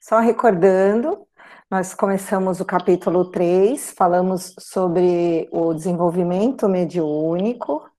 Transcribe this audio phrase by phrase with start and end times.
[0.00, 1.26] Só recordando,
[1.70, 7.90] nós começamos o capítulo 3, falamos sobre o desenvolvimento mediúnico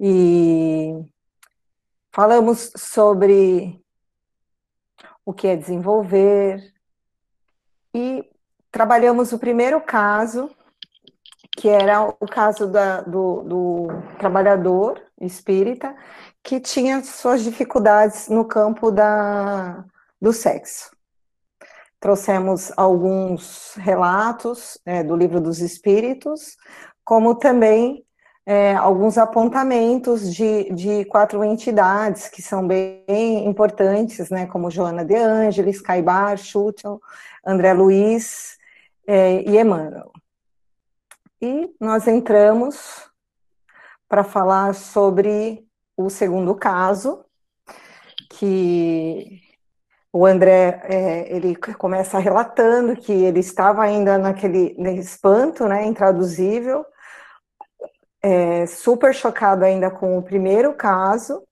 [0.00, 0.94] e
[2.10, 3.80] falamos sobre
[5.24, 6.72] o que é desenvolver
[7.94, 8.28] e
[8.70, 10.50] trabalhamos o primeiro caso,
[11.56, 13.88] que era o caso da, do, do
[14.18, 15.94] trabalhador espírita
[16.42, 19.84] que tinha suas dificuldades no campo da,
[20.22, 20.96] do sexo.
[21.98, 26.56] Trouxemos alguns relatos é, do livro dos Espíritos,
[27.04, 28.04] como também
[28.46, 35.16] é, alguns apontamentos de, de quatro entidades que são bem importantes, né, como Joana de
[35.16, 37.00] Ângeles, Caibar, Schutel,
[37.44, 38.58] André Luiz
[39.06, 40.12] é, e Emmanuel.
[41.40, 43.10] E nós entramos
[44.08, 47.24] para falar sobre o segundo caso,
[48.30, 49.41] que
[50.12, 56.84] o André é, ele começa relatando que ele estava ainda naquele espanto, né, intraduzível,
[58.22, 61.42] é, super chocado ainda com o primeiro caso,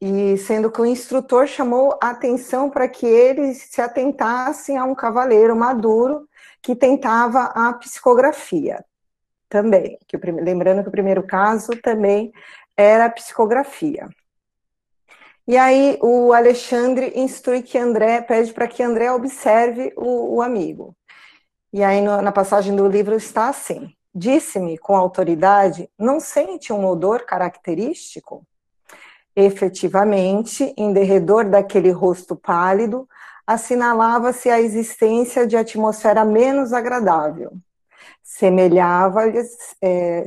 [0.00, 4.94] e sendo que o instrutor chamou a atenção para que eles se atentassem a um
[4.94, 6.28] cavaleiro maduro
[6.60, 8.84] que tentava a psicografia
[9.48, 9.98] também.
[10.06, 12.32] Que o, lembrando que o primeiro caso também
[12.76, 14.08] era a psicografia.
[15.46, 20.96] E aí o Alexandre instrui que André, pede para que André observe o, o amigo.
[21.72, 26.86] E aí no, na passagem do livro está assim: Disse-me com autoridade, não sente um
[26.86, 28.46] odor característico?
[29.36, 33.08] Efetivamente, em derredor daquele rosto pálido,
[33.46, 37.52] assinalava-se a existência de atmosfera menos agradável
[38.34, 39.40] semelhava-lhe
[39.80, 40.26] é,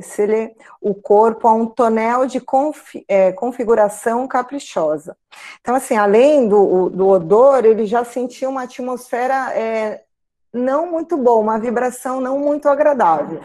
[0.80, 5.14] o corpo a um tonel de confi, é, configuração caprichosa.
[5.60, 10.04] Então, assim, além do, do odor, ele já sentia uma atmosfera é,
[10.50, 13.42] não muito boa, uma vibração não muito agradável,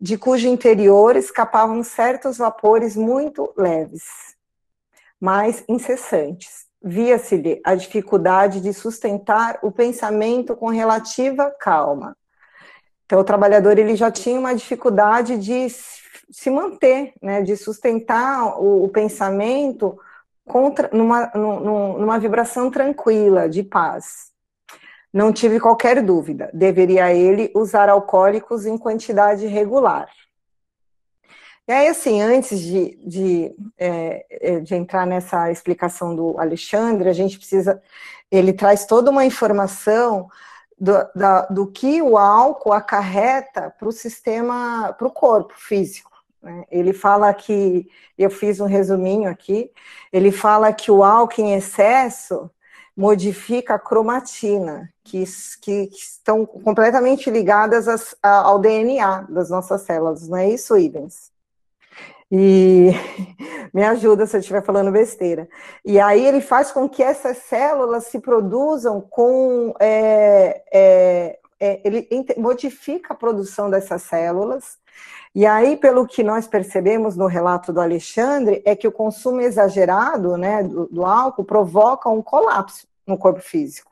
[0.00, 4.02] de cujo interior escapavam certos vapores muito leves,
[5.20, 6.68] mas incessantes.
[6.82, 12.16] Via-se-lhe a dificuldade de sustentar o pensamento com relativa calma
[13.10, 15.66] então, o trabalhador ele já tinha uma dificuldade de
[16.30, 19.98] se manter, né, de sustentar o, o pensamento
[20.46, 24.30] contra, numa, numa vibração tranquila, de paz.
[25.12, 30.08] Não tive qualquer dúvida, deveria ele usar alcoólicos em quantidade regular.
[31.66, 37.12] E aí, assim, antes de, de, é, é de entrar nessa explicação do Alexandre, a
[37.12, 37.82] gente precisa.
[38.30, 40.28] Ele traz toda uma informação
[40.80, 46.10] do, da, do que o álcool acarreta para o sistema, para o corpo físico.
[46.42, 46.64] Né?
[46.70, 47.86] Ele fala que,
[48.16, 49.70] eu fiz um resuminho aqui,
[50.10, 52.50] ele fala que o álcool em excesso
[52.96, 55.24] modifica a cromatina, que,
[55.60, 61.29] que, que estão completamente ligadas as, ao DNA das nossas células, não é isso, Ivens?
[62.30, 62.90] E
[63.74, 65.48] me ajuda se eu estiver falando besteira.
[65.84, 69.74] E aí ele faz com que essas células se produzam com.
[69.80, 72.08] É, é, é, ele
[72.38, 74.78] modifica a produção dessas células.
[75.34, 80.36] E aí, pelo que nós percebemos no relato do Alexandre, é que o consumo exagerado
[80.36, 83.89] né, do, do álcool provoca um colapso no corpo físico.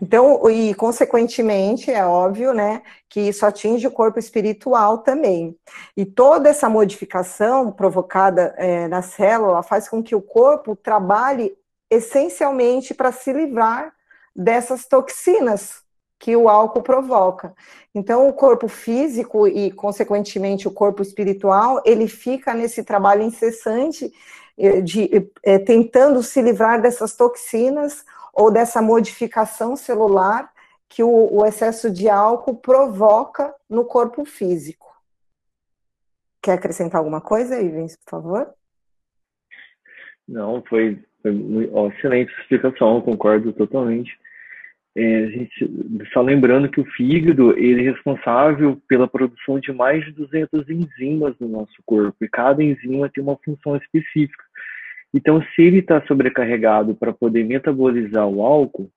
[0.00, 5.56] Então, e consequentemente, é óbvio, né, que isso atinge o corpo espiritual também.
[5.96, 11.54] E toda essa modificação provocada é, na célula faz com que o corpo trabalhe
[11.90, 13.92] essencialmente para se livrar
[14.34, 15.82] dessas toxinas
[16.18, 17.54] que o álcool provoca.
[17.94, 24.12] Então, o corpo físico e, consequentemente, o corpo espiritual, ele fica nesse trabalho incessante
[24.58, 28.04] é, de, é, tentando se livrar dessas toxinas
[28.40, 30.50] ou dessa modificação celular
[30.88, 34.90] que o, o excesso de álcool provoca no corpo físico.
[36.42, 38.54] Quer acrescentar alguma coisa, Ivens, por favor?
[40.26, 44.18] Não, foi, foi excelente explicação, concordo totalmente.
[44.96, 45.70] É, gente,
[46.12, 51.38] só lembrando que o fígado ele é responsável pela produção de mais de 200 enzimas
[51.38, 54.42] no nosso corpo, e cada enzima tem uma função específica.
[55.12, 58.90] Então, se ele está sobrecarregado para poder metabolizar o álcool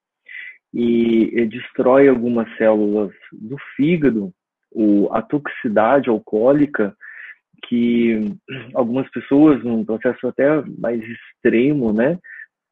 [0.73, 4.31] e, destrói algumas células do fígado,
[4.71, 6.95] o, a toxicidade alcoólica,
[7.67, 8.19] que
[8.73, 12.19] algumas pessoas, num processo até mais extremo, né?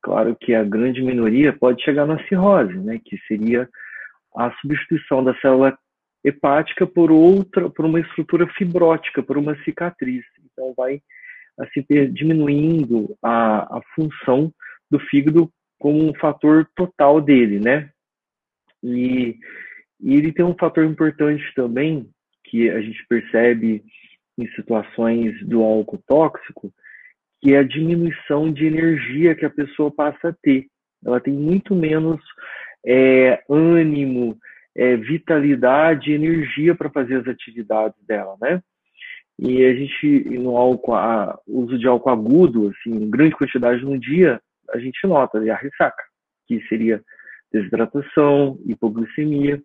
[0.02, 3.00] Claro que a grande minoria pode chegar na cirrose, né?
[3.04, 3.70] Que seria
[4.36, 5.78] a substituição da célula
[6.24, 10.24] hepática por outra, por uma estrutura fibrótica, por uma cicatriz.
[10.52, 11.02] Então, vai
[11.62, 14.52] assim, diminuindo a, a função
[14.90, 15.50] do fígado
[15.80, 17.90] como um fator total dele, né?
[18.84, 19.38] E,
[20.00, 22.10] e ele tem um fator importante também
[22.46, 23.84] que a gente percebe
[24.38, 26.72] em situações do álcool tóxico,
[27.42, 30.68] que é a diminuição de energia que a pessoa passa a ter.
[31.04, 32.22] Ela tem muito menos
[32.86, 34.38] é, ânimo,
[34.76, 38.62] é, vitalidade, energia para fazer as atividades dela, né?
[39.42, 44.00] E a gente, no álcool, a, uso de álcool agudo, assim, em grande quantidade no
[44.00, 44.40] dia,
[44.70, 46.04] a gente nota a ressaca,
[46.48, 47.02] que seria
[47.52, 49.60] desidratação, hipoglicemia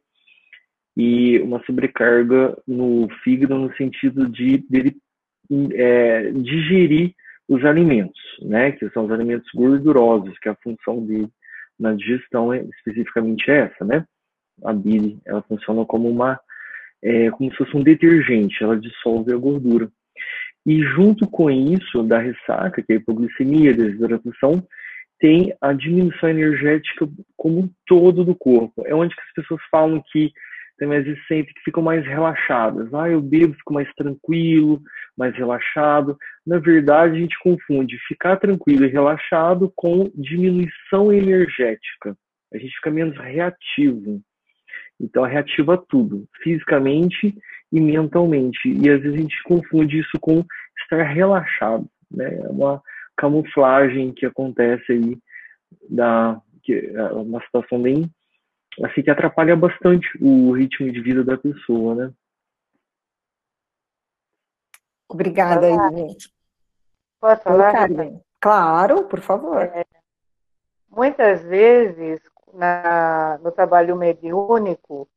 [0.97, 4.97] e uma sobrecarga no fígado no sentido de dele
[5.75, 7.15] é, digerir
[7.47, 11.29] os alimentos, né, que são os alimentos gordurosos, que a função dele
[11.79, 14.05] na digestão é especificamente essa, né?
[14.65, 16.41] A bile, ela funciona como uma
[17.03, 19.89] é, como se fosse um detergente, ela dissolve a gordura.
[20.65, 24.67] E junto com isso, da ressaca, que é a hipoglicemia, a desidratação,
[25.19, 28.83] tem a diminuição energética como um todo do corpo.
[28.87, 30.33] É onde as pessoas falam que
[30.79, 32.93] tem mais sentem que ficam mais relaxadas.
[32.93, 34.83] Ah, eu bebo, fico mais tranquilo,
[35.17, 36.17] mais relaxado.
[36.47, 42.17] Na verdade, a gente confunde ficar tranquilo e relaxado com diminuição energética.
[42.53, 44.21] A gente fica menos reativo.
[45.01, 47.37] Então, reativa tudo, fisicamente
[47.73, 48.69] e mentalmente.
[48.69, 50.45] E às vezes a gente confunde isso com
[50.83, 51.87] estar relaxado.
[52.11, 52.35] Né?
[52.35, 52.83] É uma
[53.17, 55.19] camuflagem que acontece aí,
[55.89, 58.11] da, que é uma situação bem
[58.85, 62.13] assim que atrapalha bastante o ritmo de vida da pessoa, né?
[65.09, 66.31] Obrigada, gente.
[67.21, 67.89] Posso falar?
[68.41, 69.63] claro, por favor.
[69.63, 69.85] É,
[70.91, 72.21] muitas vezes,
[72.57, 75.09] na, no trabalho mediúnico,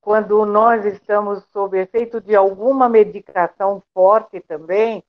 [0.00, 5.02] quando nós estamos sob efeito de alguma medicação forte também,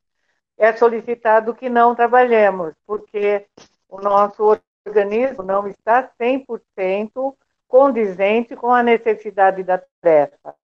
[0.57, 3.47] é solicitado que não trabalhemos, porque
[3.89, 7.35] o nosso organismo não está 100%
[7.67, 10.55] condizente com a necessidade da tarefa.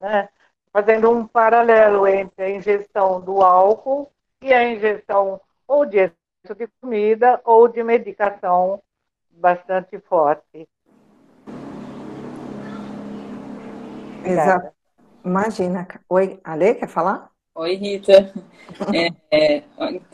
[0.00, 0.28] Né?
[0.72, 4.10] Fazendo um paralelo entre a ingestão do álcool
[4.40, 8.82] e a ingestão ou de excesso de comida ou de medicação
[9.40, 10.68] bastante forte.
[14.24, 14.72] Exato.
[15.24, 15.88] Imagina.
[16.08, 17.30] Oi, Ale, quer falar?
[17.54, 18.32] Oi, Rita.
[18.94, 19.62] É, é,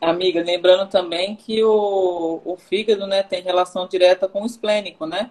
[0.00, 5.30] amiga, lembrando também que o, o fígado né, tem relação direta com o esplênico, né?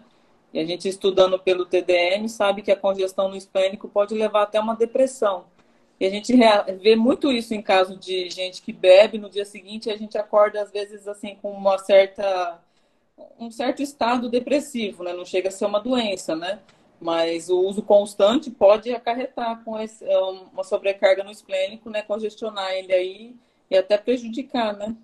[0.54, 4.60] E a gente estudando pelo TDM sabe que a congestão no esplênico pode levar até
[4.60, 5.46] uma depressão.
[6.00, 6.34] E a gente
[6.82, 10.62] vê muito isso em caso de gente que bebe no dia seguinte, a gente acorda
[10.62, 12.60] às vezes assim com uma certa
[13.40, 15.14] um certo estado depressivo, né?
[15.14, 16.60] Não chega a ser uma doença, né?
[17.00, 22.02] Mas o uso constante pode acarretar com esse, é, uma sobrecarga no esplênico, né?
[22.02, 23.36] Congestionar ele aí
[23.70, 24.96] e até prejudicar, né?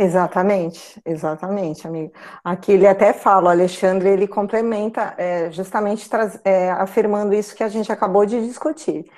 [0.00, 2.12] Exatamente, exatamente, amigo.
[2.44, 7.64] Aqui ele até fala, o Alexandre, ele complementa é, justamente traz, é, afirmando isso que
[7.64, 9.10] a gente acabou de discutir.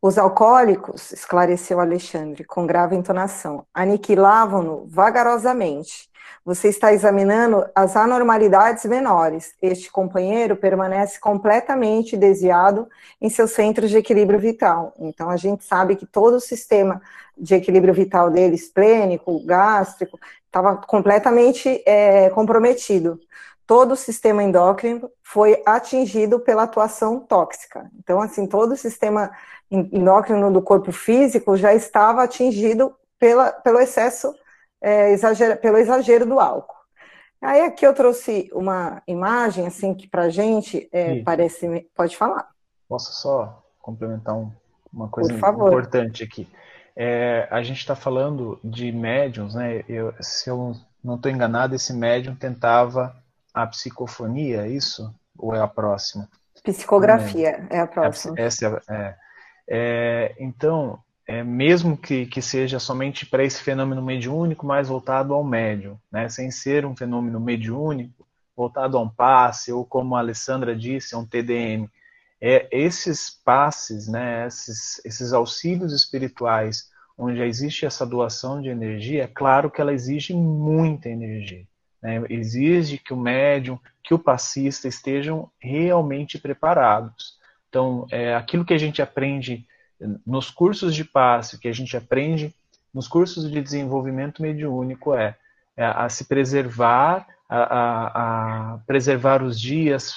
[0.00, 6.07] Os alcoólicos, esclareceu Alexandre, com grave entonação, aniquilavam-no vagarosamente.
[6.48, 9.52] Você está examinando as anormalidades menores.
[9.60, 12.88] Este companheiro permanece completamente desviado
[13.20, 14.94] em seus centros de equilíbrio vital.
[14.98, 17.02] Então, a gente sabe que todo o sistema
[17.36, 23.20] de equilíbrio vital dele, esplênico, gástrico, estava completamente é, comprometido.
[23.66, 27.90] Todo o sistema endócrino foi atingido pela atuação tóxica.
[27.98, 29.32] Então, assim, todo o sistema
[29.70, 34.34] endócrino do corpo físico já estava atingido pela, pelo excesso,
[34.80, 36.76] é, exagero, pelo exagero do álcool.
[37.40, 41.88] Aí aqui eu trouxe uma imagem, assim, que pra gente é, parece...
[41.94, 42.48] Pode falar.
[42.88, 44.50] Posso só complementar um,
[44.92, 46.48] uma coisa importante aqui?
[46.96, 49.84] É, a gente está falando de médiums, né?
[49.88, 53.14] Eu, se eu não estou enganado, esse médium tentava
[53.54, 55.14] a psicofonia, é isso?
[55.38, 56.28] Ou é a próxima?
[56.64, 58.34] Psicografia é a próxima.
[58.36, 59.16] Essa é, é,
[59.68, 65.44] é, então, é, mesmo que, que seja somente para esse fenômeno mediúnico, mais voltado ao
[65.44, 66.26] médium, né?
[66.30, 71.18] sem ser um fenômeno mediúnico, voltado a um passe, ou como a Alessandra disse, a
[71.18, 71.86] um TDM,
[72.40, 79.26] é, esses passes, né, esses, esses auxílios espirituais, onde existe essa doação de energia, é
[79.26, 81.66] claro que ela exige muita energia.
[82.00, 82.22] Né?
[82.30, 87.36] Exige que o médium, que o passista estejam realmente preparados.
[87.68, 89.66] Então, é, aquilo que a gente aprende
[90.26, 92.54] nos cursos de passe, que a gente aprende
[92.92, 95.36] nos cursos de desenvolvimento mediúnico é,
[95.76, 100.14] é a se preservar, a, a, a preservar os dias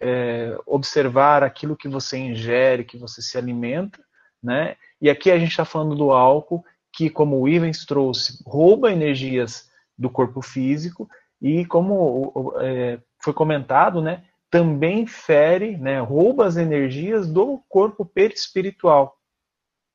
[0.00, 3.98] é, observar aquilo que você ingere, que você se alimenta,
[4.42, 4.76] né?
[5.00, 9.70] E aqui a gente está falando do álcool, que, como o Ivens trouxe, rouba energias
[9.96, 11.08] do corpo físico
[11.40, 19.16] e, como é, foi comentado, né, também fere, né, rouba as energias do corpo perispiritual.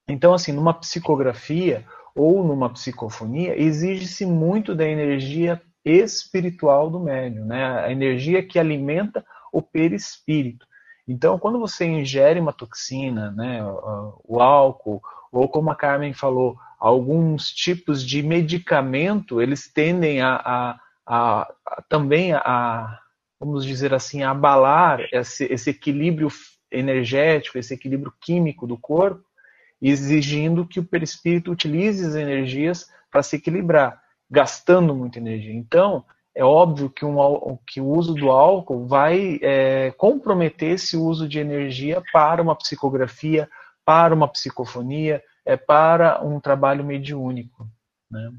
[0.08, 7.82] Então, assim, numa psicografia ou numa psicofonia, exige-se muito da energia espiritual do médium, né?
[7.82, 10.66] a energia que alimenta o perispírito.
[11.08, 13.62] Então, quando você ingere uma toxina, né,
[14.24, 20.80] o álcool, ou como a Carmen falou, alguns tipos de medicamento, eles tendem a, a,
[21.06, 23.00] a, a também a,
[23.44, 26.30] vamos dizer assim, abalar esse, esse equilíbrio
[26.72, 29.22] energético, esse equilíbrio químico do corpo,
[29.82, 35.54] exigindo que o perispírito utilize as energias para se equilibrar, gastando muita energia.
[35.54, 41.28] Então, é óbvio que, um, que o uso do álcool vai é, comprometer esse uso
[41.28, 43.50] de energia para uma psicografia,
[43.84, 47.68] para uma psicofonia, é, para um trabalho mediúnico.
[48.10, 48.32] Né?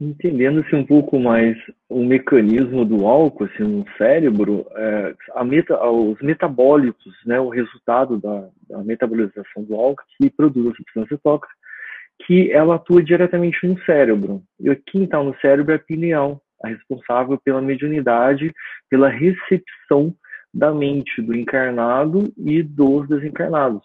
[0.00, 1.56] Entendendo-se um pouco mais
[1.88, 5.14] o mecanismo do álcool assim, no cérebro, é,
[5.44, 11.18] meta, os metabólitos, né, o resultado da, da, metabolização do álcool que produz a substância
[11.18, 11.52] tóxica,
[12.24, 14.40] que ela atua diretamente no cérebro.
[14.60, 18.52] E quem está no cérebro é a pineal, a responsável pela mediunidade,
[18.88, 20.14] pela recepção
[20.54, 23.82] da mente do encarnado e dos desencarnados.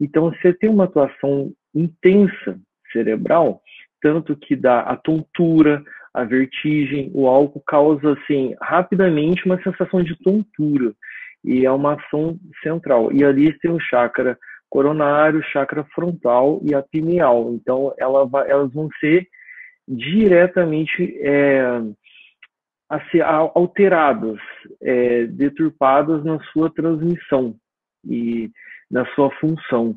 [0.00, 2.58] Então, você tem uma atuação intensa
[2.92, 3.60] cerebral,
[4.06, 5.82] tanto que dá a tontura,
[6.14, 10.94] a vertigem, o álcool causa assim rapidamente uma sensação de tontura
[11.44, 13.12] e é uma ação central.
[13.12, 14.38] E ali tem o chakra
[14.70, 17.50] coronário, chakra frontal e a pineal.
[17.52, 19.26] Então ela vai, elas vão ser
[19.88, 21.82] diretamente é,
[23.54, 24.38] alteradas,
[24.80, 27.56] é, deturpadas na sua transmissão
[28.04, 28.52] e
[28.88, 29.96] na sua função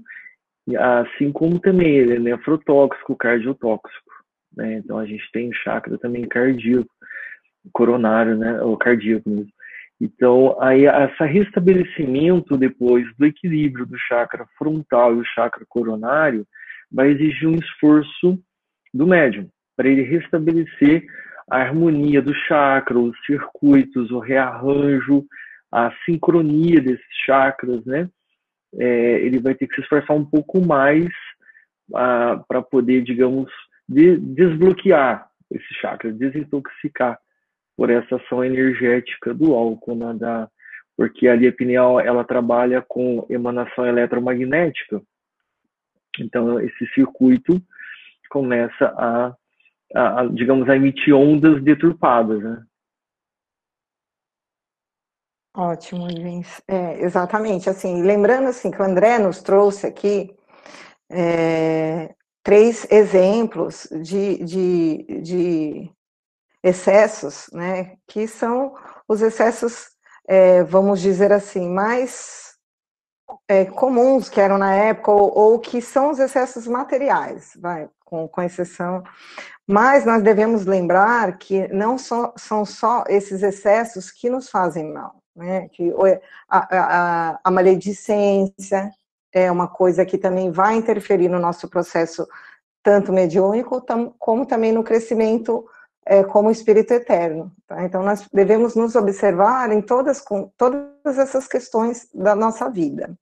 [0.78, 4.12] assim como também ele é nefrotóxico, cardiotóxico.
[4.56, 4.76] Né?
[4.76, 6.90] Então a gente tem o chakra também cardíaco,
[7.72, 8.62] coronário, né?
[8.62, 9.52] ou cardíaco mesmo.
[10.02, 16.48] Então, aí, esse restabelecimento depois do equilíbrio do chakra frontal e o chakra coronário
[16.90, 18.40] vai exigir um esforço
[18.94, 21.06] do médium para ele restabelecer
[21.52, 25.26] a harmonia do chakra, os circuitos, o rearranjo,
[25.72, 28.10] a sincronia desses chakras, né?
[28.78, 31.08] É, ele vai ter que se esforçar um pouco mais
[31.96, 33.52] ah, para poder, digamos,
[33.88, 37.20] de, desbloquear esse chakra, desintoxicar
[37.76, 40.50] por essa ação energética do álcool, né, da,
[40.96, 45.02] porque a pineal ela trabalha com emanação eletromagnética.
[46.20, 47.62] Então esse circuito
[48.30, 49.34] começa a,
[49.96, 52.64] a, a digamos, a emitir ondas deturpadas, né?
[55.60, 56.62] Ótimo, Luiz.
[56.70, 57.70] É, exatamente.
[57.70, 60.34] Assim, lembrando assim que o André nos trouxe aqui
[61.10, 65.92] é, três exemplos de, de, de,
[66.64, 67.98] excessos, né?
[68.08, 68.74] Que são
[69.06, 69.90] os excessos,
[70.30, 72.54] é, vamos dizer assim, mais
[73.50, 78.30] é, comuns que eram na época ou, ou, que são os excessos materiais, vai, com,
[78.30, 79.04] com exceção.
[79.68, 85.19] Mas nós devemos lembrar que não só, são só esses excessos que nos fazem mal
[85.40, 85.68] né?
[85.70, 85.94] Que
[86.50, 88.92] a, a, a maledicência
[89.32, 92.28] é uma coisa que também vai interferir no nosso processo
[92.84, 93.84] tanto mediúnico
[94.18, 95.66] como também no crescimento
[96.06, 97.52] é, como espírito eterno.
[97.68, 97.84] Tá?
[97.84, 100.24] Então nós devemos nos observar em todas
[100.58, 103.18] todas essas questões da nossa vida.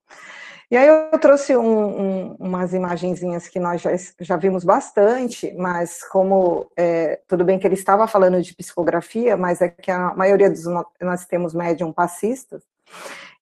[0.70, 6.04] E aí eu trouxe um, um, umas imagenzinhas que nós já, já vimos bastante, mas
[6.10, 10.50] como, é, tudo bem que ele estava falando de psicografia, mas é que a maioria
[10.50, 10.66] dos,
[11.02, 12.64] nós temos médium passistas,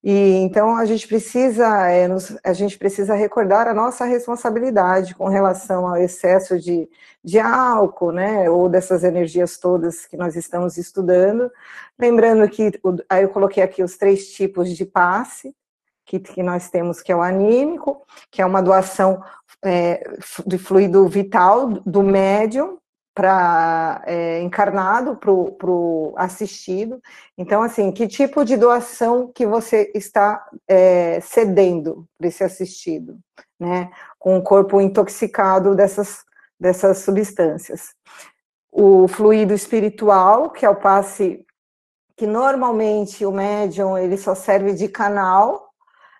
[0.03, 5.27] e então a gente precisa, é, nos, a gente precisa recordar a nossa responsabilidade com
[5.27, 6.87] relação ao excesso de,
[7.23, 11.51] de álcool, né, ou dessas energias todas que nós estamos estudando,
[11.97, 12.71] lembrando que,
[13.09, 15.55] aí eu coloquei aqui os três tipos de passe,
[16.05, 19.23] que, que nós temos, que é o anímico, que é uma doação
[19.63, 20.03] é,
[20.45, 22.77] de fluido vital do médium
[23.15, 27.01] para é, encarnado para o assistido.
[27.37, 33.17] Então, assim, que tipo de doação que você está é, cedendo para esse assistido,
[33.57, 33.89] né?
[34.19, 36.25] Com o corpo intoxicado dessas,
[36.59, 37.95] dessas substâncias.
[38.69, 41.45] O fluido espiritual, que é o passe
[42.17, 45.64] que normalmente o médium ele só serve de canal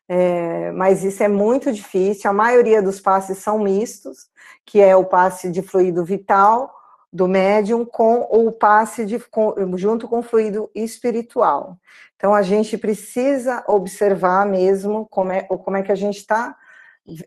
[0.07, 2.29] é, mas isso é muito difícil.
[2.29, 4.27] A maioria dos passes são mistos,
[4.65, 6.73] que é o passe de fluido vital
[7.11, 11.77] do médium com o passe de, com, junto com o fluido espiritual.
[12.17, 16.55] Então a gente precisa observar mesmo como é, como é que a gente está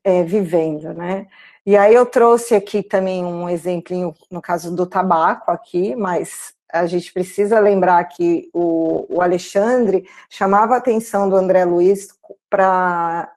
[0.04, 1.26] é, vivendo, né?
[1.64, 6.86] E aí eu trouxe aqui também um exemplinho no caso do tabaco aqui, mas a
[6.86, 12.08] gente precisa lembrar que o, o Alexandre chamava a atenção do André Luiz
[12.50, 13.30] para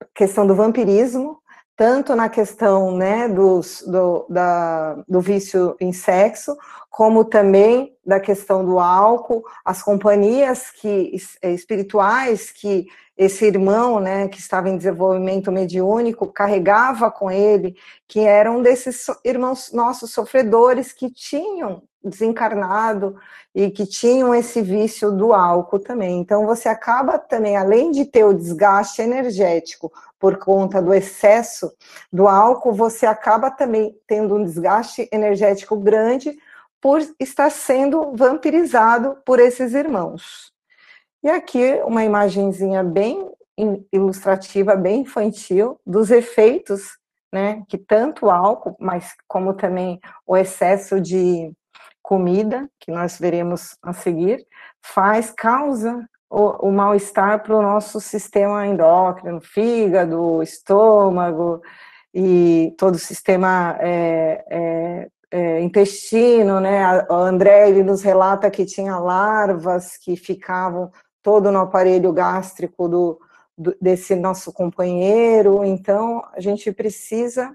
[0.00, 1.42] a questão do vampirismo,
[1.76, 6.56] tanto na questão né, dos, do, da, do vício em sexo,
[6.88, 14.38] como também da questão do álcool, as companhias que, espirituais que esse irmão, né, que
[14.38, 17.76] estava em desenvolvimento mediúnico, carregava com ele,
[18.06, 23.16] que eram desses irmãos nossos sofredores que tinham desencarnado
[23.54, 26.18] e que tinham esse vício do álcool também.
[26.20, 29.92] Então você acaba também, além de ter o desgaste energético
[30.24, 31.70] por conta do excesso
[32.10, 36.34] do álcool, você acaba também tendo um desgaste energético grande
[36.80, 40.50] por estar sendo vampirizado por esses irmãos.
[41.22, 43.30] E aqui uma imagenzinha bem
[43.92, 46.96] ilustrativa, bem infantil, dos efeitos,
[47.30, 51.52] né, que tanto o álcool, mas como também o excesso de
[52.00, 54.42] comida, que nós veremos a seguir,
[54.80, 61.62] faz, causa o, o mal-estar para o nosso sistema endócrino, fígado, estômago
[62.12, 67.04] e todo o sistema é, é, é, intestino, né?
[67.08, 70.90] O André ele nos relata que tinha larvas que ficavam
[71.22, 73.20] todo no aparelho gástrico do,
[73.56, 77.54] do, desse nosso companheiro, então a gente precisa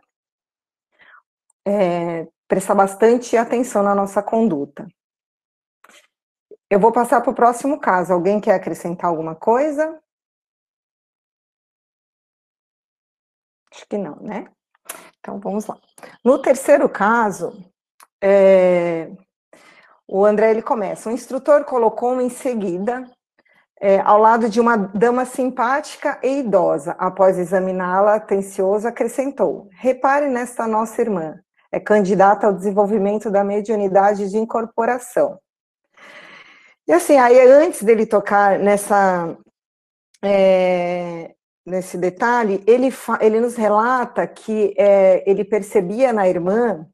[1.65, 4.87] é, prestar bastante atenção na nossa conduta.
[6.69, 8.13] Eu vou passar para o próximo caso.
[8.13, 9.99] Alguém quer acrescentar alguma coisa?
[13.73, 14.47] Acho que não, né?
[15.19, 15.77] Então vamos lá.
[16.23, 17.53] No terceiro caso,
[18.21, 19.11] é,
[20.07, 21.09] o André ele começa.
[21.09, 23.09] O instrutor colocou-me em seguida
[23.81, 26.95] é, ao lado de uma dama simpática e idosa.
[26.99, 31.39] Após examiná-la atencioso, acrescentou: Repare nesta nossa irmã.
[31.71, 35.39] É candidata ao desenvolvimento da mediunidade de incorporação.
[36.89, 39.37] E assim, aí antes dele tocar nessa
[40.23, 42.89] é, nesse detalhe, ele,
[43.21, 46.87] ele nos relata que é, ele percebia na irmã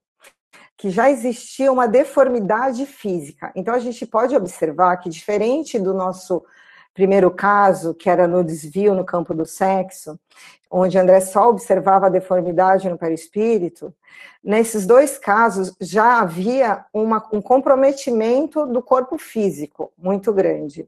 [0.77, 3.53] que já existia uma deformidade física.
[3.55, 6.43] Então a gente pode observar que diferente do nosso
[6.95, 10.17] primeiro caso, que era no desvio no campo do sexo,
[10.71, 13.93] onde André só observava a deformidade no perispírito,
[14.43, 20.87] nesses dois casos já havia uma, um comprometimento do corpo físico muito grande.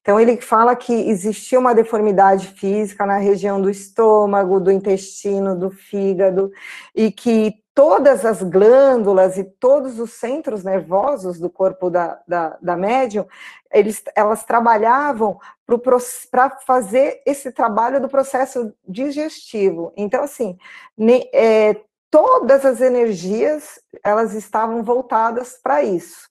[0.00, 5.70] Então, ele fala que existia uma deformidade física na região do estômago, do intestino, do
[5.70, 6.50] fígado,
[6.94, 12.76] e que todas as glândulas e todos os centros nervosos do corpo da, da, da
[12.76, 13.26] médium,
[13.72, 15.38] eles, elas trabalhavam
[16.30, 19.92] para fazer esse trabalho do processo digestivo.
[19.96, 20.56] Então, assim,
[20.96, 26.28] ne, é, todas as energias, elas estavam voltadas para isso.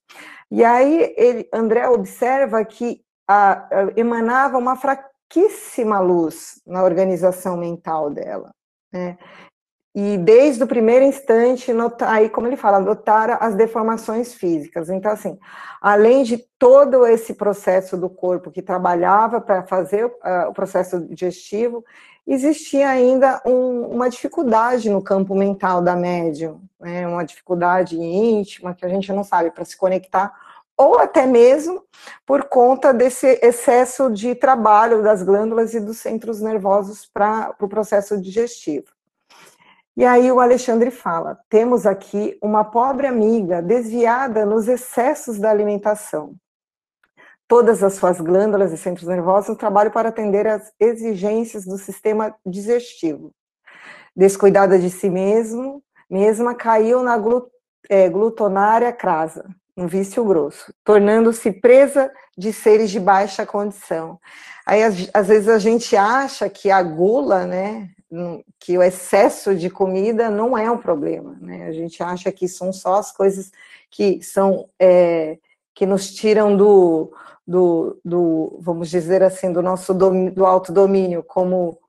[0.49, 8.09] E aí, ele, André observa que a, a, emanava uma fraquíssima luz na organização mental
[8.09, 8.51] dela.
[8.93, 9.17] Né?
[9.95, 14.89] E desde o primeiro instante, notar, aí como ele fala, notar as deformações físicas.
[14.89, 15.37] Então, assim,
[15.79, 21.85] além de todo esse processo do corpo que trabalhava para fazer uh, o processo digestivo,
[22.25, 28.85] existia ainda um, uma dificuldade no campo mental da médium, né, uma dificuldade íntima que
[28.85, 30.33] a gente não sabe para se conectar,
[30.75, 31.83] ou até mesmo
[32.25, 37.69] por conta desse excesso de trabalho das glândulas e dos centros nervosos para o pro
[37.69, 38.92] processo digestivo.
[39.95, 46.35] E aí o Alexandre fala: temos aqui uma pobre amiga desviada nos excessos da alimentação.
[47.47, 53.31] Todas as suas glândulas e centros nervosos trabalham para atender às exigências do sistema digestivo.
[54.15, 57.21] Descuidada de si mesmo, mesma caiu na
[57.89, 64.19] é, glutonária crasa, um vício grosso, tornando-se presa de seres de baixa condição.
[64.65, 64.81] Aí,
[65.13, 67.89] às vezes, a gente acha que a gula, né,
[68.59, 71.67] que o excesso de comida não é um problema, né?
[71.67, 73.51] A gente acha que são só as coisas
[73.89, 75.37] que são é,
[75.73, 77.11] que nos tiram do,
[77.47, 81.79] do, do, vamos dizer assim, do nosso dom, do autodomínio, como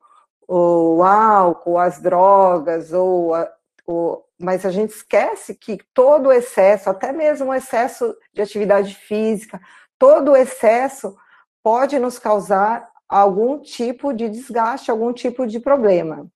[0.48, 3.50] o álcool, as drogas, ou, a,
[3.86, 8.94] o, mas a gente esquece que todo o excesso, até mesmo o excesso de atividade
[8.94, 9.60] física,
[9.98, 11.16] todo o excesso
[11.62, 16.26] pode nos causar algum tipo de desgaste, algum tipo de problema.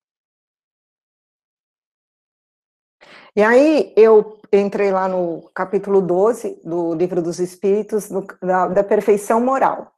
[3.34, 8.84] E aí eu entrei lá no capítulo 12 do Livro dos Espíritos, do, da, da
[8.84, 9.92] perfeição moral.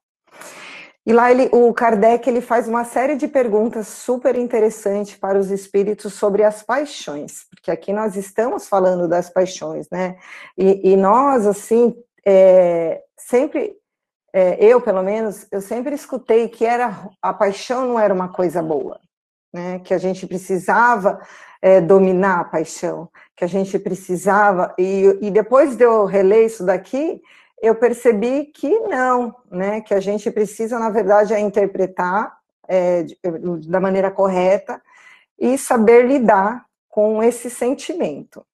[1.06, 5.50] E lá ele, o Kardec ele faz uma série de perguntas super interessantes para os
[5.50, 10.16] espíritos sobre as paixões, porque aqui nós estamos falando das paixões, né?
[10.56, 11.94] E, e nós, assim,
[12.26, 13.79] é, sempre,
[14.32, 18.62] é, eu pelo menos, eu sempre escutei que era a paixão não era uma coisa
[18.62, 19.00] boa,
[19.52, 19.80] né?
[19.80, 21.20] Que a gente precisava
[21.60, 26.64] é, dominar a paixão, que a gente precisava, e, e depois de eu reler isso
[26.64, 27.20] daqui,
[27.60, 29.80] eu percebi que não, né?
[29.80, 32.38] Que a gente precisa, na verdade, é interpretar
[32.68, 33.04] é,
[33.66, 34.80] da maneira correta
[35.38, 38.44] e saber lidar com esse sentimento.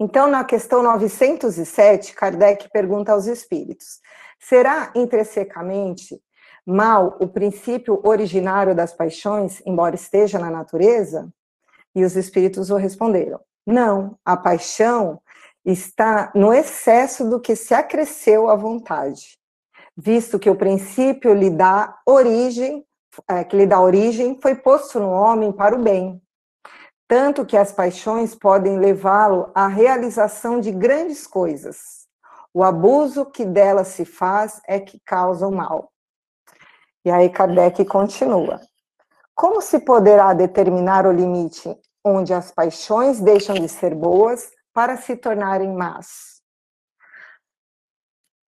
[0.00, 4.00] Então, na questão 907, Kardec pergunta aos espíritos:
[4.38, 6.20] será intrinsecamente
[6.64, 11.28] mal o princípio originário das paixões, embora esteja na natureza?
[11.94, 15.20] E os espíritos o responderam: não, a paixão
[15.64, 19.36] está no excesso do que se acresceu à vontade,
[19.96, 22.86] visto que o princípio lhe dá origem,
[23.28, 26.22] é, que lhe dá origem, foi posto no homem para o bem,
[27.08, 32.06] tanto que as paixões podem levá-lo à realização de grandes coisas.
[32.52, 35.90] O abuso que delas se faz é que causa o mal.
[37.04, 38.60] E aí Kardec continua.
[39.34, 45.16] Como se poderá determinar o limite onde as paixões deixam de ser boas para se
[45.16, 46.38] tornarem más.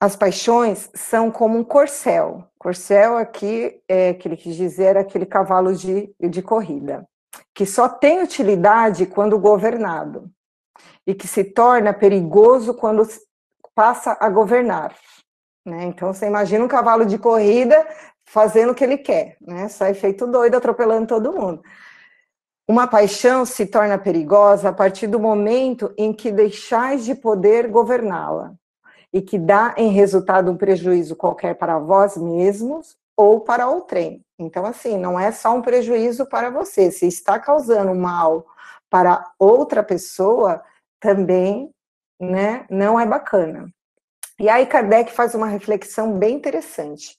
[0.03, 2.46] As paixões são como um corcel.
[2.59, 7.07] Corcel aqui é que ele quis dizer aquele cavalo de, de corrida,
[7.61, 10.31] que só tem utilidade quando governado
[11.07, 13.07] e que se torna perigoso quando
[13.75, 14.96] passa a governar.
[15.66, 15.85] Né?
[15.85, 17.87] Então você imagina um cavalo de corrida
[18.25, 19.68] fazendo o que ele quer, né?
[19.68, 21.62] sai feito doido atropelando todo mundo.
[22.66, 28.55] Uma paixão se torna perigosa a partir do momento em que deixais de poder governá-la
[29.12, 34.25] e que dá em resultado um prejuízo qualquer para vós mesmos ou para outrem.
[34.40, 36.90] Então, assim, não é só um prejuízo para você.
[36.90, 38.46] Se está causando mal
[38.88, 40.62] para outra pessoa,
[40.98, 41.70] também
[42.18, 43.68] né, não é bacana.
[44.38, 47.18] E aí Kardec faz uma reflexão bem interessante,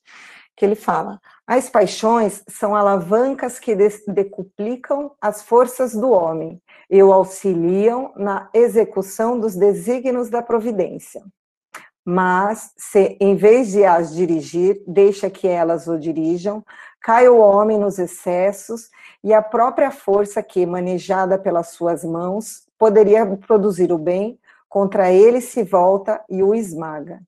[0.57, 3.75] que ele fala: as paixões são alavancas que
[4.07, 11.21] decuplicam as forças do homem e o auxiliam na execução dos desígnios da providência.
[12.03, 16.65] Mas, se em vez de as dirigir, deixa que elas o dirijam,
[17.01, 18.89] cai o homem nos excessos
[19.23, 25.41] e a própria força que, manejada pelas suas mãos, poderia produzir o bem, contra ele
[25.41, 27.21] se volta e o esmaga.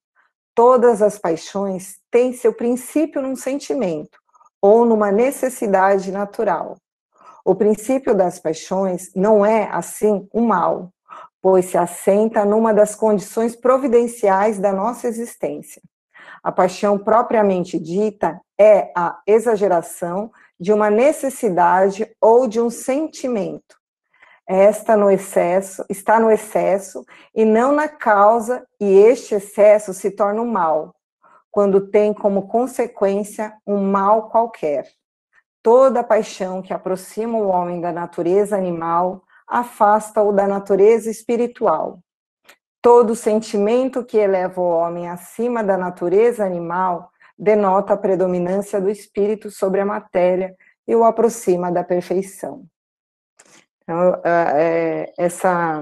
[0.56, 4.18] Todas as paixões têm seu princípio num sentimento
[4.62, 6.78] ou numa necessidade natural.
[7.44, 10.90] O princípio das paixões não é, assim, um mal,
[11.42, 15.82] pois se assenta numa das condições providenciais da nossa existência.
[16.44, 20.30] A paixão propriamente dita é a exageração
[20.60, 23.78] de uma necessidade ou de um sentimento,
[24.46, 30.42] esta no excesso, está no excesso e não na causa, e este excesso se torna
[30.42, 30.94] um mal,
[31.50, 34.86] quando tem como consequência um mal qualquer.
[35.62, 42.00] Toda paixão que aproxima o homem da natureza animal afasta-o da natureza espiritual.
[42.84, 49.50] Todo sentimento que eleva o homem acima da natureza animal denota a predominância do espírito
[49.50, 50.54] sobre a matéria
[50.86, 52.66] e o aproxima da perfeição.
[53.82, 55.82] Então, é, essa,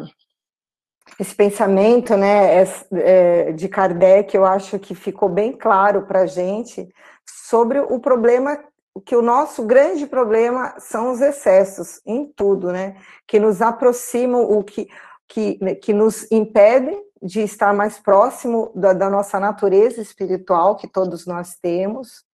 [1.20, 6.88] esse pensamento né, é, de Kardec, eu acho que ficou bem claro para a gente
[7.26, 8.64] sobre o problema,
[9.04, 12.96] que o nosso grande problema são os excessos em tudo, né?
[13.26, 14.88] Que nos aproximam, o que,
[15.32, 21.26] que, que nos impedem de estar mais próximo da, da nossa natureza espiritual, que todos
[21.26, 22.26] nós temos,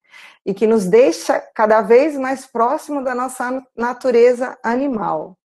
[0.44, 5.38] e que nos deixa cada vez mais próximo da nossa natureza animal.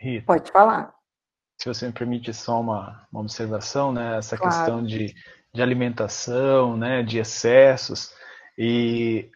[0.00, 0.94] Rita, Pode falar.
[1.60, 4.16] Se você me permite só uma, uma observação, né?
[4.16, 4.54] Essa claro.
[4.54, 5.14] questão de,
[5.52, 7.02] de alimentação, né?
[7.02, 8.14] De excessos
[8.56, 9.30] e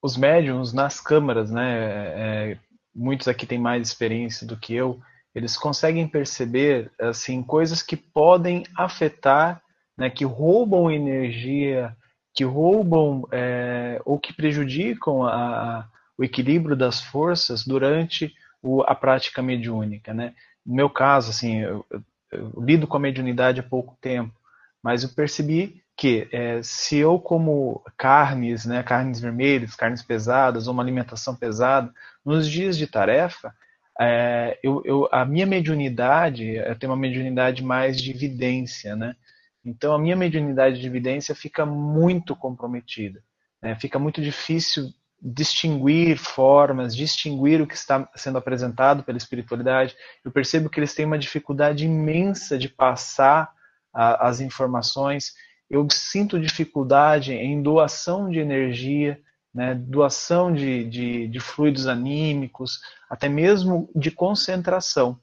[0.00, 2.52] os médiums nas câmaras, né?
[2.52, 2.58] É,
[2.98, 5.00] muitos aqui têm mais experiência do que eu.
[5.34, 9.62] Eles conseguem perceber assim coisas que podem afetar,
[9.96, 10.10] né?
[10.10, 11.96] Que roubam energia,
[12.34, 18.94] que roubam é, ou que prejudicam a, a, o equilíbrio das forças durante o, a
[18.94, 20.34] prática mediúnica, né?
[20.66, 24.34] No meu caso, assim, eu, eu, eu, lido com a mediunidade há pouco tempo,
[24.82, 30.72] mas eu percebi que é, se eu como carnes, né, carnes vermelhas, carnes pesadas, ou
[30.72, 31.92] uma alimentação pesada,
[32.24, 33.52] nos dias de tarefa,
[34.00, 39.16] é, eu, eu, a minha mediunidade, eu tenho uma mediunidade mais de evidência, né?
[39.64, 43.20] Então a minha mediunidade de evidência fica muito comprometida.
[43.60, 43.74] Né?
[43.74, 49.96] Fica muito difícil distinguir formas, distinguir o que está sendo apresentado pela espiritualidade.
[50.24, 53.50] Eu percebo que eles têm uma dificuldade imensa de passar
[53.92, 55.34] a, as informações.
[55.70, 59.20] Eu sinto dificuldade em doação de energia,
[59.54, 65.18] né, doação de, de, de fluidos anímicos, até mesmo de concentração.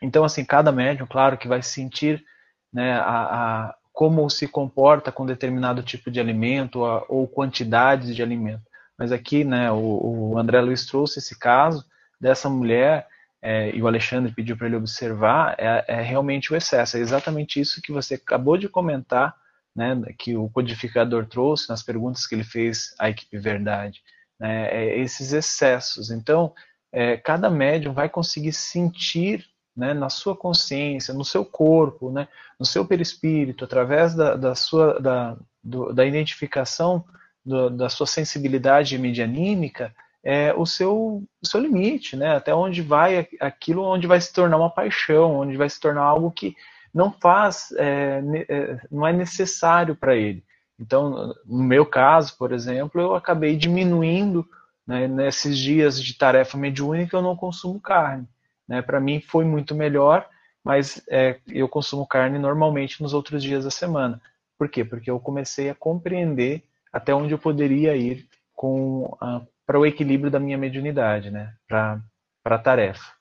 [0.00, 2.24] Então, assim, cada médium, claro, que vai sentir
[2.72, 8.22] né, a, a, como se comporta com determinado tipo de alimento a, ou quantidades de
[8.22, 8.62] alimento.
[8.96, 11.84] Mas aqui, né, o, o André Luiz trouxe esse caso
[12.20, 13.06] dessa mulher
[13.40, 16.96] é, e o Alexandre pediu para ele observar, é, é, realmente o excesso.
[16.96, 19.34] É exatamente isso que você acabou de comentar,
[19.78, 24.02] né, que o codificador trouxe nas perguntas que ele fez à equipe Verdade.
[24.38, 26.10] Né, é esses excessos.
[26.10, 26.52] Então,
[26.90, 32.26] é, cada médium vai conseguir sentir né, na sua consciência, no seu corpo, né,
[32.58, 37.04] no seu perispírito, através da, da sua da, do, da identificação
[37.46, 43.28] do, da sua sensibilidade medianímica, é, o, seu, o seu limite, né, até onde vai
[43.38, 46.56] aquilo, onde vai se tornar uma paixão, onde vai se tornar algo que
[46.98, 50.42] não faz, é, é não é necessário para ele.
[50.76, 54.44] Então, no meu caso, por exemplo, eu acabei diminuindo
[54.84, 58.26] né, nesses dias de tarefa mediúnica, eu não consumo carne.
[58.66, 58.82] Né?
[58.82, 60.28] Para mim foi muito melhor,
[60.64, 64.20] mas é, eu consumo carne normalmente nos outros dias da semana.
[64.58, 64.84] Por quê?
[64.84, 69.16] Porque eu comecei a compreender até onde eu poderia ir com
[69.64, 71.54] para o equilíbrio da minha mediunidade, né?
[71.68, 72.02] Para
[72.44, 73.17] a tarefa.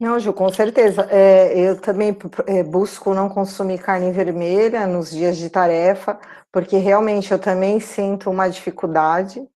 [0.00, 1.06] Não, Ju, com certeza.
[1.10, 6.18] É, eu também é, busco não consumir carne vermelha nos dias de tarefa,
[6.52, 9.48] porque realmente eu também sinto uma dificuldade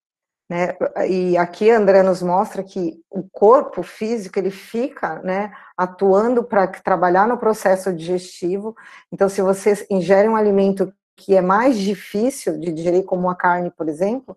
[0.48, 0.74] né?
[1.06, 7.28] E aqui André nos mostra que o corpo físico ele fica, né, atuando para trabalhar
[7.28, 8.74] no processo digestivo.
[9.12, 13.70] Então, se você ingere um alimento que é mais difícil de digerir, como a carne,
[13.72, 14.36] por exemplo,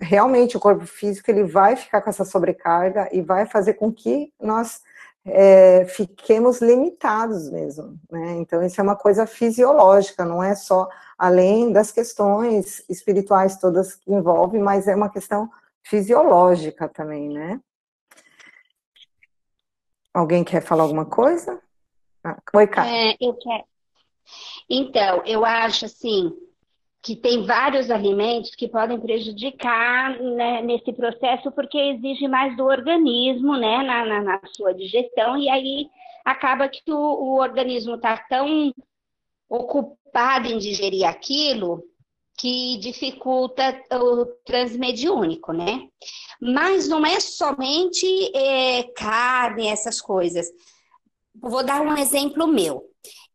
[0.00, 4.32] realmente o corpo físico ele vai ficar com essa sobrecarga e vai fazer com que
[4.40, 4.80] nós
[5.32, 7.98] é, fiquemos limitados mesmo.
[8.10, 8.36] Né?
[8.36, 10.88] Então, isso é uma coisa fisiológica, não é só
[11.18, 15.50] além das questões espirituais todas que envolvem, mas é uma questão
[15.82, 17.60] fisiológica também, né?
[20.12, 21.60] Alguém quer falar alguma coisa?
[22.24, 22.86] Ah, oi, Cá.
[22.86, 23.64] É, eu quero.
[24.68, 26.32] Então, eu acho assim
[27.02, 33.56] que tem vários alimentos que podem prejudicar né, nesse processo porque exige mais do organismo,
[33.56, 35.86] né, na, na, na sua digestão e aí
[36.24, 38.72] acaba que o, o organismo está tão
[39.48, 41.82] ocupado em digerir aquilo
[42.38, 45.88] que dificulta o transmediúnico, né?
[46.40, 50.46] Mas não é somente é, carne, essas coisas.
[51.34, 52.82] Vou dar um exemplo meu.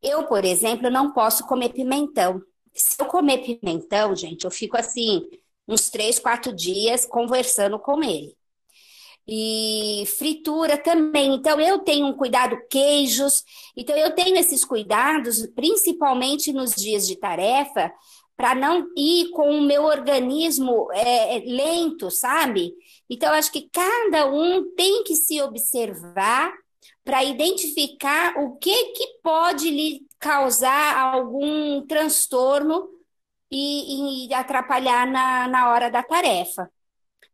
[0.01, 2.41] Eu, por exemplo, não posso comer pimentão.
[2.75, 5.25] Se eu comer pimentão, gente, eu fico assim,
[5.67, 8.35] uns três, quatro dias conversando com ele
[9.27, 11.33] e fritura também.
[11.33, 13.43] Então, eu tenho um cuidado, queijos.
[13.75, 17.91] Então, eu tenho esses cuidados, principalmente nos dias de tarefa,
[18.37, 22.73] para não ir com o meu organismo é, é, lento, sabe?
[23.09, 26.53] Então, acho que cada um tem que se observar
[27.03, 32.89] para identificar o que, que pode lhe causar algum transtorno
[33.51, 36.67] e, e atrapalhar na, na hora da tarefa.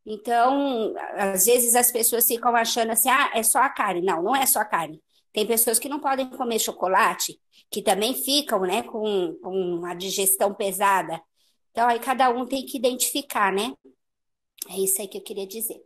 [0.05, 4.01] Então, às vezes as pessoas ficam achando assim, ah, é só a carne.
[4.01, 5.01] Não, não é só a carne.
[5.31, 10.53] Tem pessoas que não podem comer chocolate, que também ficam, né, com, com uma digestão
[10.53, 11.21] pesada.
[11.71, 13.73] Então, aí cada um tem que identificar, né?
[14.69, 15.81] É isso aí que eu queria dizer.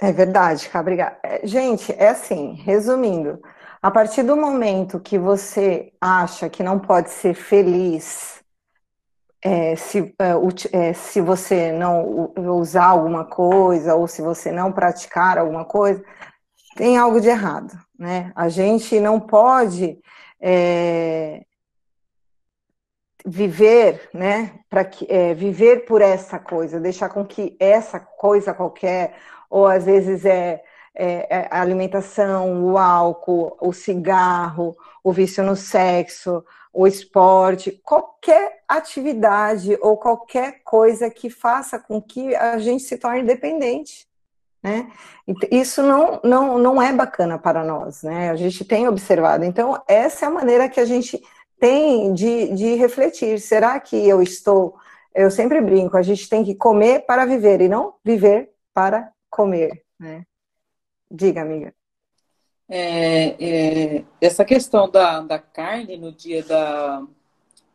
[0.00, 1.16] É verdade, obrigada.
[1.22, 3.40] É, gente, é assim, resumindo,
[3.82, 8.40] a partir do momento que você acha que não pode ser feliz
[9.44, 15.36] é, se, é, é, se você não usar alguma coisa ou se você não praticar
[15.36, 16.00] alguma coisa,
[16.76, 18.30] tem algo de errado, né?
[18.36, 19.98] A gente não pode
[20.40, 21.42] é,
[23.26, 24.60] viver, né?
[24.70, 29.16] Para é, viver por essa coisa, deixar com que essa coisa qualquer,
[29.50, 30.62] ou às vezes é,
[30.94, 38.62] é, é a alimentação, o álcool, o cigarro, o vício no sexo, o esporte, qualquer
[38.66, 44.06] atividade ou qualquer coisa que faça com que a gente se torne dependente.
[44.62, 44.90] Né?
[45.50, 48.30] Isso não, não, não é bacana para nós, né?
[48.30, 49.44] A gente tem observado.
[49.44, 51.20] Então, essa é a maneira que a gente
[51.58, 53.40] tem de, de refletir.
[53.40, 54.76] Será que eu estou.
[55.14, 59.82] Eu sempre brinco, a gente tem que comer para viver e não viver para comer.
[59.98, 60.24] Né?
[61.14, 61.74] Diga, amiga.
[62.66, 67.06] É, é, essa questão da, da carne no dia da,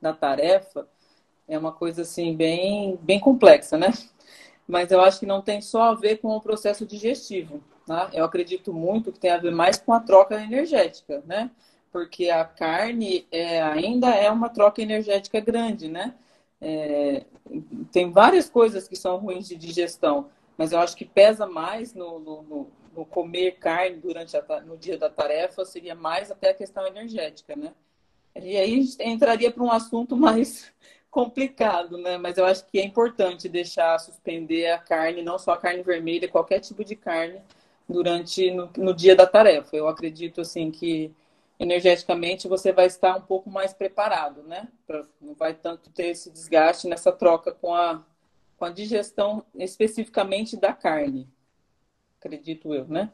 [0.02, 0.88] da tarefa
[1.47, 3.93] é uma coisa assim bem, bem complexa, né?
[4.67, 7.62] Mas eu acho que não tem só a ver com o processo digestivo.
[7.86, 8.10] Tá?
[8.12, 11.52] Eu acredito muito que tem a ver mais com a troca energética, né?
[11.91, 16.15] Porque a carne é, ainda é uma troca energética grande, né?
[16.60, 17.23] É,
[17.91, 22.19] tem várias coisas que são ruins de digestão, mas eu acho que pesa mais no,
[22.19, 22.67] no, no
[23.05, 27.73] comer carne durante a, no dia da tarefa seria mais até a questão energética, né?
[28.36, 30.71] E aí entraria para um assunto mais
[31.10, 32.17] complicado, né?
[32.17, 36.27] Mas eu acho que é importante deixar suspender a carne, não só a carne vermelha,
[36.27, 37.41] qualquer tipo de carne
[37.88, 39.75] durante no, no dia da tarefa.
[39.75, 41.12] Eu acredito assim que
[41.60, 44.67] energeticamente você vai estar um pouco mais preparado, né?
[45.19, 48.03] Não vai tanto ter esse desgaste nessa troca com a,
[48.57, 51.27] com a digestão especificamente da carne.
[52.28, 53.10] Acredito eu, né?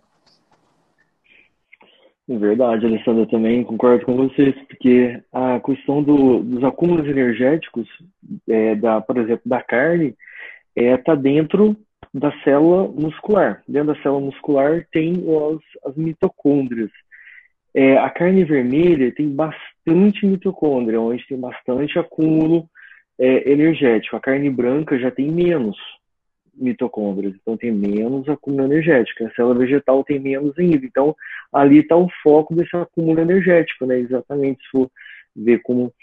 [2.28, 7.88] É verdade, Alessandra, também concordo com vocês, porque a questão do, dos acúmulos energéticos,
[8.50, 10.16] é, da, por exemplo, da carne,
[10.76, 11.78] está é, tá dentro
[12.12, 13.62] da célula muscular.
[13.68, 16.90] Dentro da célula muscular tem as, as mitocôndrias.
[17.76, 22.68] É, a carne vermelha tem bastante mitocôndria, onde tem bastante acúmulo
[23.20, 24.16] é, energético.
[24.16, 25.78] A carne branca já tem menos
[26.56, 29.26] mitocôndrias, então tem menos acúmulo energético.
[29.26, 30.86] A célula vegetal tem menos ainda.
[30.86, 31.16] Então,
[31.52, 34.00] ali está o foco desse acúmulo energético, né?
[34.00, 34.90] Exatamente, se for
[35.36, 35.94] ver como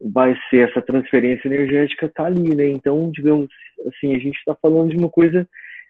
[0.00, 2.68] vai ser essa transferência energética, está ali, né?
[2.68, 3.48] Então, digamos
[3.86, 5.48] assim, a gente está falando de uma coisa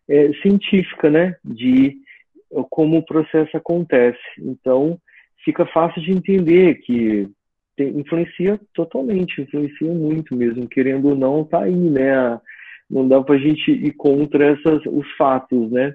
[0.08, 1.36] é, científica, né?
[1.44, 1.96] De
[2.70, 4.18] como o processo acontece.
[4.38, 4.98] Então,
[5.44, 7.28] fica fácil de entender que
[7.76, 12.40] tem, influencia totalmente, influencia muito mesmo, querendo ou não, tá aí, né?
[12.90, 15.94] Não dá para a gente ir contra essas, os fatos, né?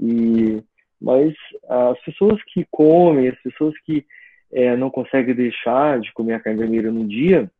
[0.00, 0.62] E,
[1.00, 1.34] mas
[1.68, 4.04] as pessoas que comem, as pessoas que
[4.52, 7.50] é, não conseguem deixar de comer a carne vermelha no dia,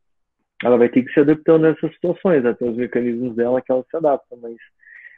[0.63, 3.83] ela vai ter que se adaptando a essas situações, tem os mecanismos dela que ela
[3.89, 4.55] se adapta, mas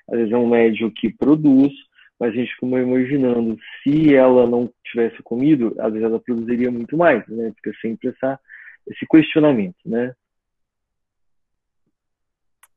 [0.09, 1.71] às vezes é um médio que produz,
[2.19, 6.97] mas a gente ficou imaginando, se ela não tivesse comido, às vezes ela produziria muito
[6.97, 7.51] mais, né?
[7.57, 8.39] Fica sempre essa,
[8.87, 10.13] esse questionamento, né?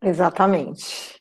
[0.02, 1.18] Exatamente.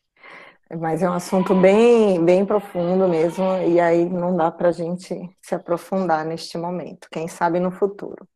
[0.79, 5.17] Mas é um assunto bem, bem profundo mesmo, e aí não dá para a gente
[5.41, 8.27] se aprofundar neste momento, quem sabe no futuro.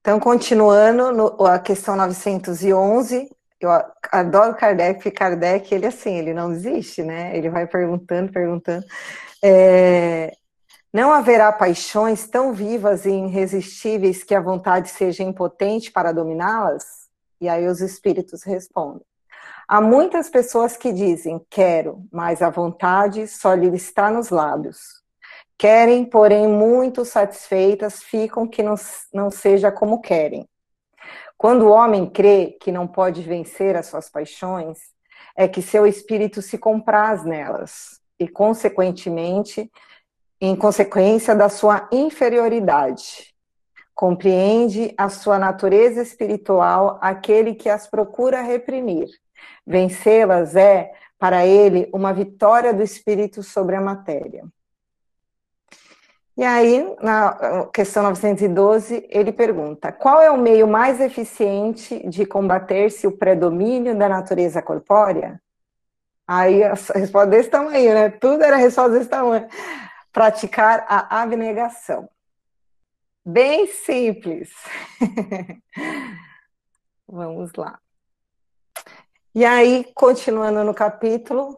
[0.00, 3.28] Então, continuando, no, a questão 911,
[3.60, 3.70] eu
[4.10, 7.36] adoro Kardec, porque Kardec, ele assim, ele não desiste, né?
[7.36, 8.84] Ele vai perguntando, perguntando.
[9.44, 10.32] É,
[10.92, 17.08] não haverá paixões tão vivas e irresistíveis que a vontade seja impotente para dominá-las?
[17.40, 19.02] E aí os espíritos respondem.
[19.74, 25.00] Há muitas pessoas que dizem quero, mas a vontade só lhe está nos lábios.
[25.56, 28.74] Querem, porém, muito satisfeitas, ficam que não,
[29.14, 30.46] não seja como querem.
[31.38, 34.78] Quando o homem crê que não pode vencer as suas paixões,
[35.34, 39.72] é que seu espírito se compraz nelas e, consequentemente,
[40.38, 43.34] em consequência da sua inferioridade,
[43.94, 49.08] compreende a sua natureza espiritual aquele que as procura reprimir.
[49.66, 54.44] Vencê-las é, para ele, uma vitória do espírito sobre a matéria.
[56.36, 63.06] E aí, na questão 912, ele pergunta: qual é o meio mais eficiente de combater-se
[63.06, 65.40] o predomínio da natureza corpórea?
[66.26, 68.08] Aí a resposta desse tamanho, né?
[68.08, 69.46] Tudo era resposta desse tamanho.
[70.10, 72.08] Praticar a abnegação.
[73.24, 74.50] Bem simples.
[77.06, 77.78] Vamos lá.
[79.34, 81.56] E aí, continuando no capítulo,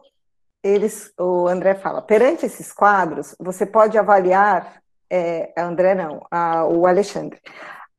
[0.63, 6.87] eles, o André fala, perante esses quadros, você pode avaliar, é, André não, a, o
[6.87, 7.37] Alexandre,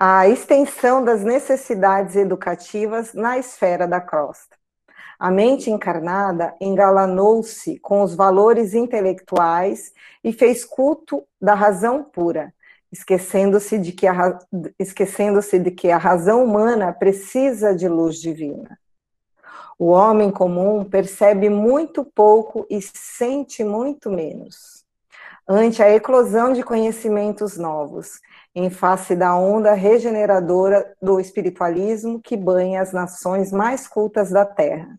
[0.01, 4.57] a extensão das necessidades educativas na esfera da crosta.
[5.19, 9.93] A mente encarnada engalanou-se com os valores intelectuais
[10.25, 12.51] e fez culto da razão pura,
[12.91, 14.39] esquecendo-se de, que a,
[14.79, 18.79] esquecendo-se de que a razão humana precisa de luz divina.
[19.79, 24.85] O homem comum percebe muito pouco e sente muito menos.
[25.47, 28.19] Ante a eclosão de conhecimentos novos,
[28.55, 34.99] em face da onda regeneradora do espiritualismo que banha as nações mais cultas da Terra.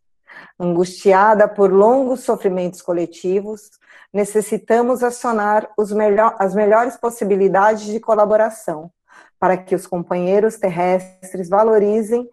[0.59, 3.71] Angustiada por longos sofrimentos coletivos,
[4.13, 8.91] necessitamos acionar melhor, as melhores possibilidades de colaboração
[9.39, 12.27] para que os companheiros terrestres valorizem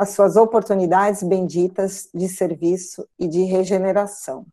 [0.00, 4.46] as suas oportunidades benditas de serviço e de regeneração.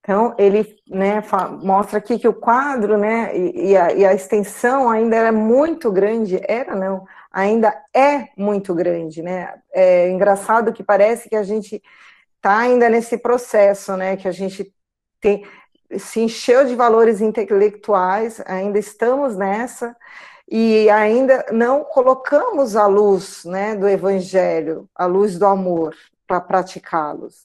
[0.00, 1.22] Então, ele né,
[1.62, 6.38] mostra aqui que o quadro né, e, a, e, a, extensão ainda era muito grande,
[6.46, 9.22] era não, ainda é muito grande.
[9.22, 9.54] Né?
[9.72, 11.82] É engraçado que parece que a gente
[12.36, 14.70] está ainda nesse processo, né, que a gente
[15.22, 15.42] tem,
[15.98, 19.96] se encheu de valores intelectuais, ainda estamos nessa,
[20.48, 27.44] e ainda não colocamos a luz né, do Evangelho, a luz do amor, para praticá-los.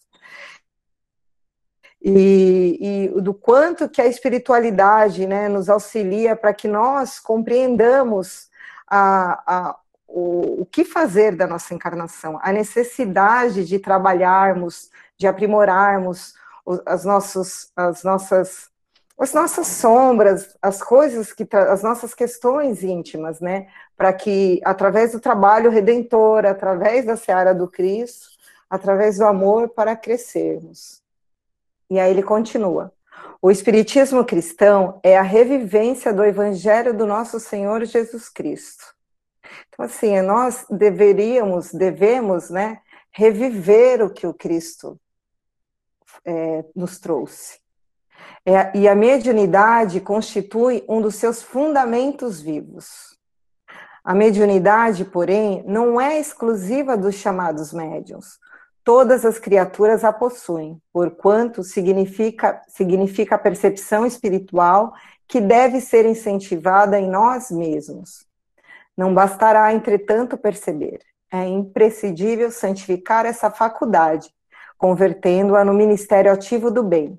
[2.04, 2.78] E,
[3.16, 8.50] e, do quanto que a espiritualidade né, nos auxilia para que nós compreendamos
[8.88, 16.34] a, a, o, o que fazer da nossa encarnação, a necessidade de trabalharmos, de aprimorarmos
[16.86, 18.71] as, nossos, as nossas
[19.22, 25.20] as nossas sombras, as coisas que as nossas questões íntimas, né, para que através do
[25.20, 28.28] trabalho redentor, através da seara do Cristo,
[28.68, 31.04] através do amor, para crescermos.
[31.88, 32.92] E aí ele continua.
[33.40, 38.96] O Espiritismo cristão é a revivência do Evangelho do nosso Senhor Jesus Cristo.
[39.70, 45.00] Então, assim, nós deveríamos, devemos, né, reviver o que o Cristo
[46.26, 47.61] é, nos trouxe.
[48.46, 53.18] É, e a mediunidade constitui um dos seus fundamentos vivos.
[54.04, 58.40] A mediunidade, porém, não é exclusiva dos chamados médiums
[58.84, 64.94] todas as criaturas a possuem, porquanto significa, significa a percepção espiritual
[65.28, 68.26] que deve ser incentivada em nós mesmos.
[68.98, 71.00] Não bastará, entretanto, perceber.
[71.32, 74.30] É imprescindível santificar essa faculdade,
[74.78, 77.18] convertendo-a no ministério ativo do bem.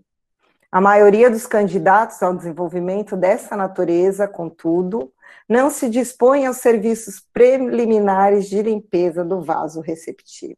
[0.73, 5.12] A maioria dos candidatos ao desenvolvimento dessa natureza, contudo,
[5.47, 10.57] não se dispõe aos serviços preliminares de limpeza do vaso receptivo.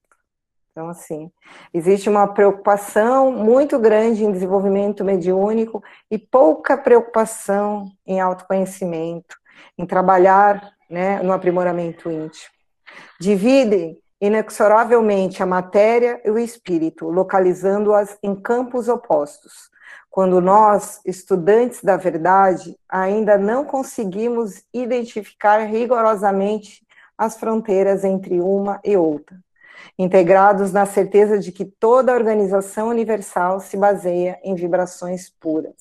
[0.71, 1.33] Então, assim,
[1.73, 9.37] existe uma preocupação muito grande em desenvolvimento mediúnico e pouca preocupação em autoconhecimento,
[9.77, 12.55] em trabalhar né, no aprimoramento íntimo.
[13.21, 19.74] Dividem inexoravelmente a matéria e o espírito, localizando-as em campos opostos.
[20.15, 26.87] Quando nós, estudantes da verdade, ainda não conseguimos identificar rigorosamente
[27.19, 29.37] as fronteiras entre uma e outra
[29.99, 35.75] integrados na certeza de que toda a organização universal se baseia em vibrações puras.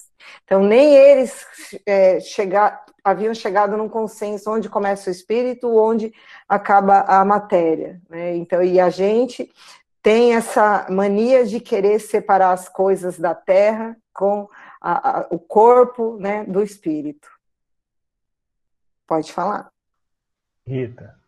[0.44, 1.46] Então, nem eles
[1.86, 6.12] é, chegar, haviam chegado num consenso onde começa o espírito, onde
[6.50, 8.02] acaba a matéria.
[8.10, 8.36] Né?
[8.36, 9.48] Então, e a gente
[10.02, 14.48] tem essa mania de querer separar as coisas da terra com
[14.80, 17.28] a, a, o corpo né, do espírito.
[19.08, 19.72] Pode falar.
[20.66, 21.20] Rita,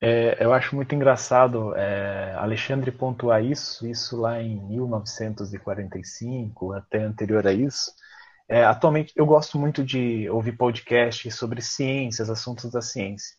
[0.00, 7.46] é, eu acho muito engraçado é, Alexandre pontuar isso, isso lá em 1945, até anterior
[7.46, 7.92] a isso.
[8.48, 13.34] É, atualmente, eu gosto muito de ouvir podcasts sobre ciências, assuntos da ciência.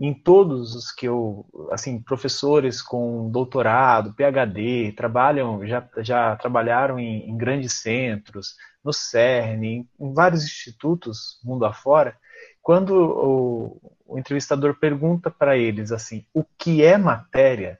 [0.00, 7.28] Em todos os que eu, assim, professores com doutorado, PhD, trabalham, já, já trabalharam em,
[7.28, 12.16] em grandes centros, no CERN, em, em vários institutos mundo afora,
[12.62, 17.78] quando o, o entrevistador pergunta para eles assim, o que é matéria?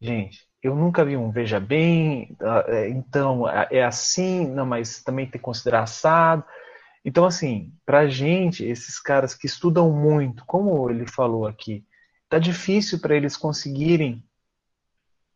[0.00, 5.26] Gente, eu nunca vi um veja bem, ah, é, então é assim, não, mas também
[5.26, 6.44] tem que considerar assado.
[7.04, 11.84] Então, assim, para gente, esses caras que estudam muito, como ele falou aqui,
[12.28, 14.24] tá difícil para eles conseguirem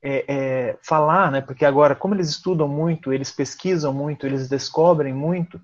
[0.02, 1.40] é, é, falar, né?
[1.40, 5.60] Porque agora, como eles estudam muito, eles pesquisam muito, eles descobrem muito,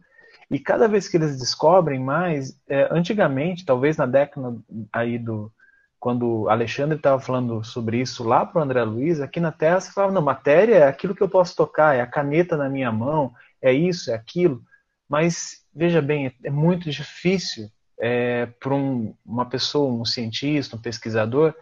[0.50, 4.56] e cada vez que eles descobrem mais, é, antigamente, talvez na década
[4.92, 5.50] aí do
[5.98, 9.92] quando Alexandre estava falando sobre isso lá para o André Luiz, aqui na Terra você
[9.92, 13.32] falava, não, matéria é aquilo que eu posso tocar, é a caneta na minha mão,
[13.62, 14.60] é isso, é aquilo.
[15.08, 21.54] Mas veja bem, é, muito difícil é, para um, uma pessoa, um cientista, um pesquisador,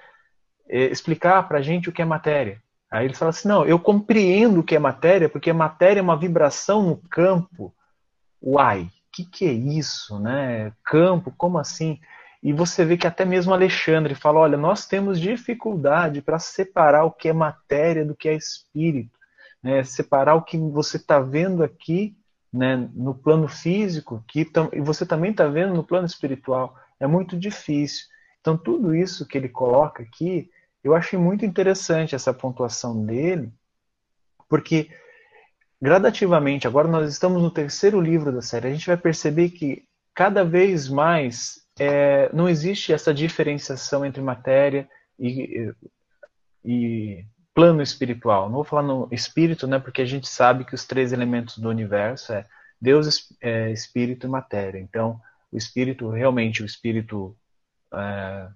[0.68, 2.62] é, explicar para a gente o que é matéria.
[2.90, 6.16] Aí ele fala assim, não, eu compreendo o que é matéria, porque matéria é uma
[6.16, 7.72] vibração no campo
[8.42, 10.72] uai, o que, que é isso, né?
[10.84, 12.00] Campo, como assim?
[12.42, 17.10] E você vê que até mesmo Alexandre fala: olha, nós temos dificuldade para separar o
[17.10, 19.18] que é matéria do que é espírito,
[19.62, 19.84] né?
[19.84, 22.16] separar o que você está vendo aqui
[22.52, 26.76] né, no plano físico que e você também está vendo no plano espiritual.
[26.98, 28.06] É muito difícil.
[28.40, 30.50] Então, tudo isso que ele coloca aqui,
[30.82, 33.52] eu achei muito interessante essa pontuação dele,
[34.48, 34.90] porque
[35.80, 39.84] gradativamente, agora nós estamos no terceiro livro da série, a gente vai perceber que
[40.14, 44.88] cada vez mais é, não existe essa diferenciação entre matéria
[45.18, 45.72] e,
[46.64, 47.24] e
[47.60, 48.46] plano espiritual.
[48.46, 51.68] Não vou falar no espírito, né, porque a gente sabe que os três elementos do
[51.68, 52.46] universo é
[52.80, 54.78] Deus, é, espírito e matéria.
[54.78, 55.20] Então,
[55.52, 57.36] o espírito, realmente, o espírito
[57.92, 58.48] é,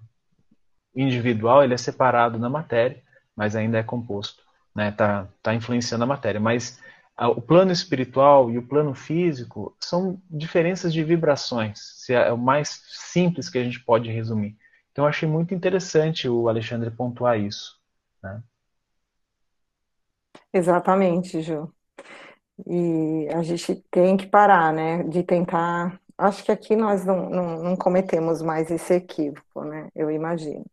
[0.95, 2.99] individual, ele é separado da matéria,
[3.35, 4.41] mas ainda é composto,
[4.73, 6.41] né, tá, tá influenciando a matéria.
[6.41, 6.81] Mas
[7.15, 12.37] a, o plano espiritual e o plano físico são diferenças de vibrações, se é o
[12.39, 14.57] mais simples que a gente pode resumir.
[14.91, 17.79] Então, eu achei muito interessante o Alexandre pontuar isso.
[18.23, 18.41] Né?
[20.55, 21.69] Exatamente, Ju.
[22.65, 25.99] E a gente tem que parar, né, de tentar.
[26.17, 29.89] Acho que aqui nós não, não, não cometemos mais esse equívoco, né?
[29.93, 30.65] Eu imagino.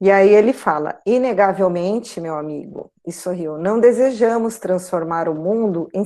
[0.00, 6.04] E aí ele fala: inegavelmente, meu amigo, e sorriu, não desejamos transformar o mundo em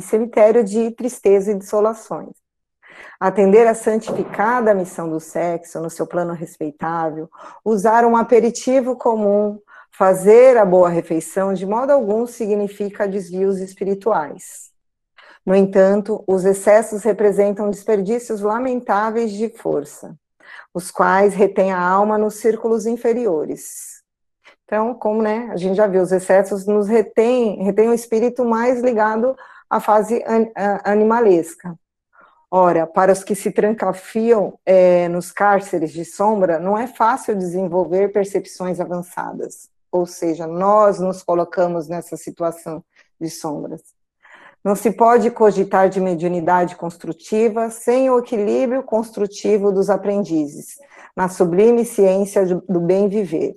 [0.00, 2.34] cemitério de tristeza e desolações.
[3.20, 7.30] Atender a santificada missão do sexo no seu plano respeitável,
[7.64, 9.60] usar um aperitivo comum,
[9.92, 14.70] Fazer a boa refeição de modo algum significa desvios espirituais.
[15.44, 20.16] No entanto, os excessos representam desperdícios lamentáveis de força,
[20.72, 24.02] os quais retêm a alma nos círculos inferiores.
[24.64, 28.80] Então, como né, a gente já viu, os excessos nos retêm, retêm o espírito mais
[28.80, 29.36] ligado
[29.68, 30.22] à fase
[30.84, 31.74] animalesca.
[32.50, 38.12] Ora, para os que se trancafiam é, nos cárceres de sombra, não é fácil desenvolver
[38.12, 42.84] percepções avançadas ou seja, nós nos colocamos nessa situação
[43.20, 43.82] de sombras.
[44.62, 50.76] Não se pode cogitar de mediunidade construtiva sem o equilíbrio construtivo dos aprendizes,
[51.16, 53.56] na sublime ciência do bem viver.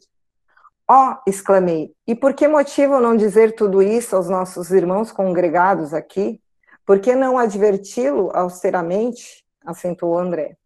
[0.90, 5.94] Ó, oh, exclamei, e por que motivo não dizer tudo isso aos nossos irmãos congregados
[5.94, 6.42] aqui?
[6.86, 9.44] Por que não adverti-lo austeramente?
[9.66, 10.58] acentuou André.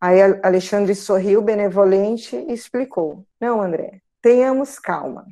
[0.00, 5.24] Aí Alexandre sorriu benevolente e explicou: Não, André, tenhamos calma.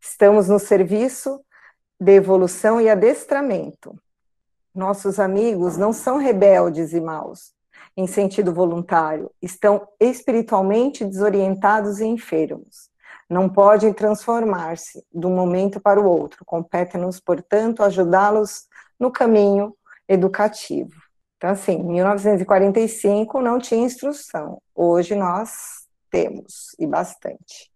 [0.00, 1.44] Estamos no serviço
[2.00, 4.00] de evolução e adestramento.
[4.72, 7.52] Nossos amigos não são rebeldes e maus,
[7.96, 12.88] em sentido voluntário, estão espiritualmente desorientados e enfermos.
[13.28, 16.44] Não podem transformar-se de um momento para o outro.
[16.44, 18.68] Compete-nos, portanto, ajudá-los
[19.00, 19.76] no caminho
[20.08, 20.94] educativo.
[21.38, 24.62] Então, assim, em 1945 não tinha instrução.
[24.72, 27.71] Hoje nós temos, e bastante.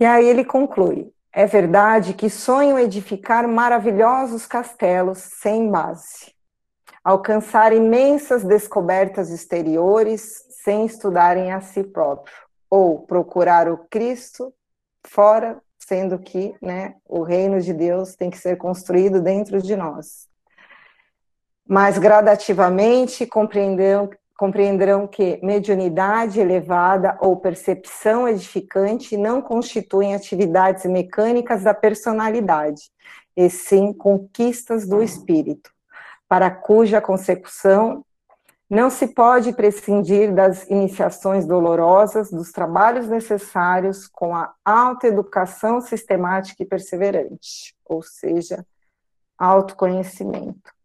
[0.00, 6.34] E aí ele conclui: é verdade que sonham edificar maravilhosos castelos sem base,
[7.04, 12.34] alcançar imensas descobertas exteriores sem estudarem a si próprio,
[12.70, 14.52] ou procurar o Cristo
[15.06, 20.28] fora, sendo que né, o reino de Deus tem que ser construído dentro de nós.
[21.66, 24.10] Mas gradativamente compreenderão,
[24.40, 32.90] compreenderão que mediunidade elevada ou percepção edificante não constituem atividades mecânicas da personalidade,
[33.36, 35.70] e sim conquistas do espírito,
[36.26, 38.02] para cuja consecução
[38.70, 46.66] não se pode prescindir das iniciações dolorosas, dos trabalhos necessários com a autoeducação sistemática e
[46.66, 48.64] perseverante, ou seja,
[49.36, 50.79] autoconhecimento.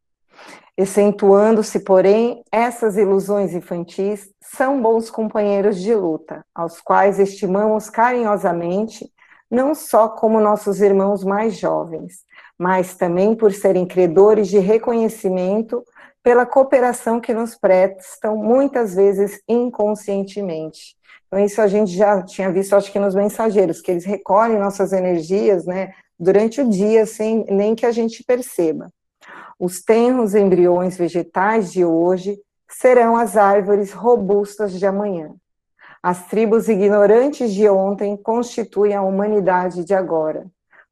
[0.77, 9.09] Excentuando-se, porém, essas ilusões infantis são bons companheiros de luta, aos quais estimamos carinhosamente,
[9.49, 12.25] não só como nossos irmãos mais jovens,
[12.57, 15.83] mas também por serem credores de reconhecimento
[16.21, 20.95] pela cooperação que nos prestam, muitas vezes inconscientemente.
[21.27, 24.91] Então, isso a gente já tinha visto, acho que nos mensageiros, que eles recolhem nossas
[24.91, 28.91] energias, né, durante o dia, sem nem que a gente perceba.
[29.59, 32.37] Os tenros embriões vegetais de hoje
[32.69, 35.33] serão as árvores robustas de amanhã.
[36.03, 40.45] As tribos ignorantes de ontem constituem a humanidade de agora.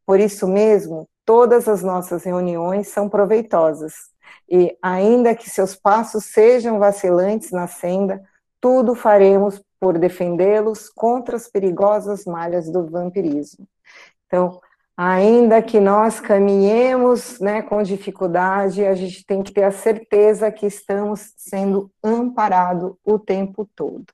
[0.05, 3.93] Por isso mesmo, todas as nossas reuniões são proveitosas.
[4.49, 8.22] E, ainda que seus passos sejam vacilantes na senda,
[8.59, 13.68] tudo faremos por defendê-los contra as perigosas malhas do vampirismo.
[14.26, 14.59] Então,
[14.96, 20.66] ainda que nós caminhemos né, com dificuldade, a gente tem que ter a certeza que
[20.66, 24.06] estamos sendo amparados o tempo todo.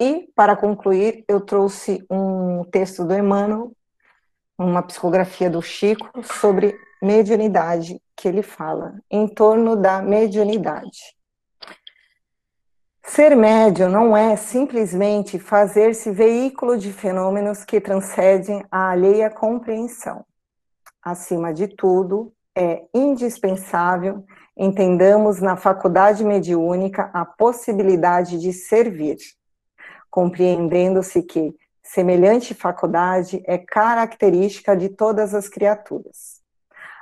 [0.00, 3.72] E, para concluir, eu trouxe um texto do Emmanuel,
[4.58, 11.14] uma psicografia do Chico, sobre mediunidade, que ele fala em torno da mediunidade.
[13.06, 20.24] Ser médium não é simplesmente fazer-se veículo de fenômenos que transcendem a alheia compreensão.
[21.02, 24.24] Acima de tudo, é indispensável
[24.56, 29.18] entendamos na faculdade mediúnica a possibilidade de servir,
[30.10, 31.54] compreendendo-se que,
[31.86, 36.40] Semelhante faculdade é característica de todas as criaturas.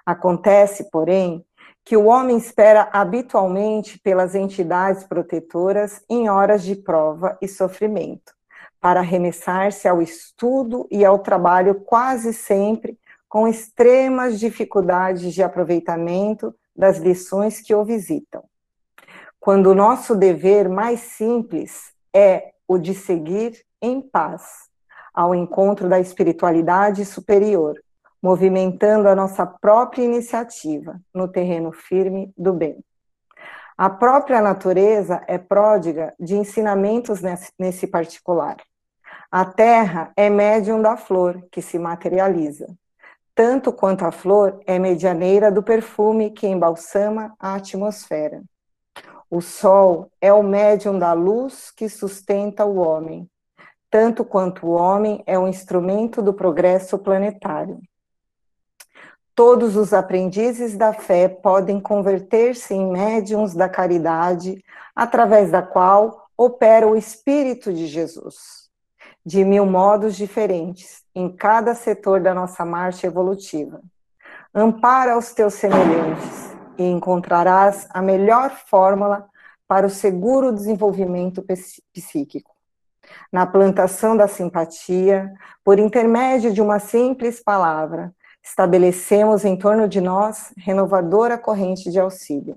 [0.05, 1.45] Acontece, porém,
[1.85, 8.33] que o homem espera habitualmente pelas entidades protetoras em horas de prova e sofrimento,
[8.81, 16.99] para arremessar-se ao estudo e ao trabalho quase sempre com extremas dificuldades de aproveitamento das
[16.99, 18.45] lições que o visitam.
[19.41, 24.71] Quando o nosso dever mais simples é o de seguir em paz
[25.13, 27.75] ao encontro da espiritualidade superior,
[28.23, 32.83] movimentando a nossa própria iniciativa no terreno firme do bem.
[33.77, 37.21] A própria natureza é pródiga de ensinamentos
[37.59, 38.57] nesse particular.
[39.31, 42.67] A terra é médium da flor, que se materializa,
[43.35, 48.43] tanto quanto a flor é medianeira do perfume que embalsama a atmosfera.
[49.31, 53.27] O sol é o médium da luz que sustenta o homem,
[53.91, 57.81] tanto quanto o homem é um instrumento do progresso planetário.
[59.35, 64.63] Todos os aprendizes da fé podem converter-se em médiums da caridade,
[64.95, 68.69] através da qual opera o Espírito de Jesus,
[69.25, 73.81] de mil modos diferentes, em cada setor da nossa marcha evolutiva.
[74.55, 79.27] Ampara os teus semelhantes e encontrarás a melhor fórmula
[79.67, 81.43] para o seguro desenvolvimento
[81.95, 82.51] psíquico.
[83.33, 85.33] Na plantação da simpatia,
[85.65, 92.57] por intermédio de uma simples palavra, estabelecemos em torno de nós renovadora corrente de auxílio.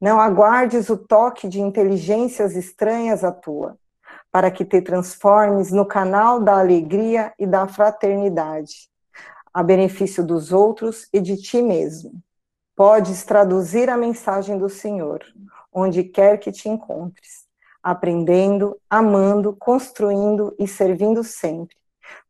[0.00, 3.76] Não aguardes o toque de inteligências estranhas à tua,
[4.32, 8.88] para que te transformes no canal da alegria e da fraternidade,
[9.52, 12.12] a benefício dos outros e de ti mesmo.
[12.74, 15.22] Podes traduzir a mensagem do Senhor,
[15.72, 17.44] onde quer que te encontres,
[17.82, 21.76] aprendendo, amando, construindo e servindo sempre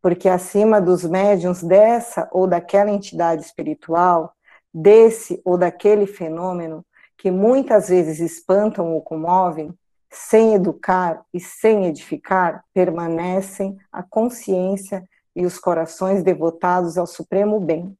[0.02, 4.34] porque acima dos médiums dessa ou daquela entidade espiritual,
[4.72, 6.84] desse ou daquele fenômeno,
[7.16, 9.72] que muitas vezes espantam ou comovem,
[10.10, 15.02] sem educar e sem edificar, permanecem a consciência
[15.34, 17.96] e os corações devotados ao supremo bem,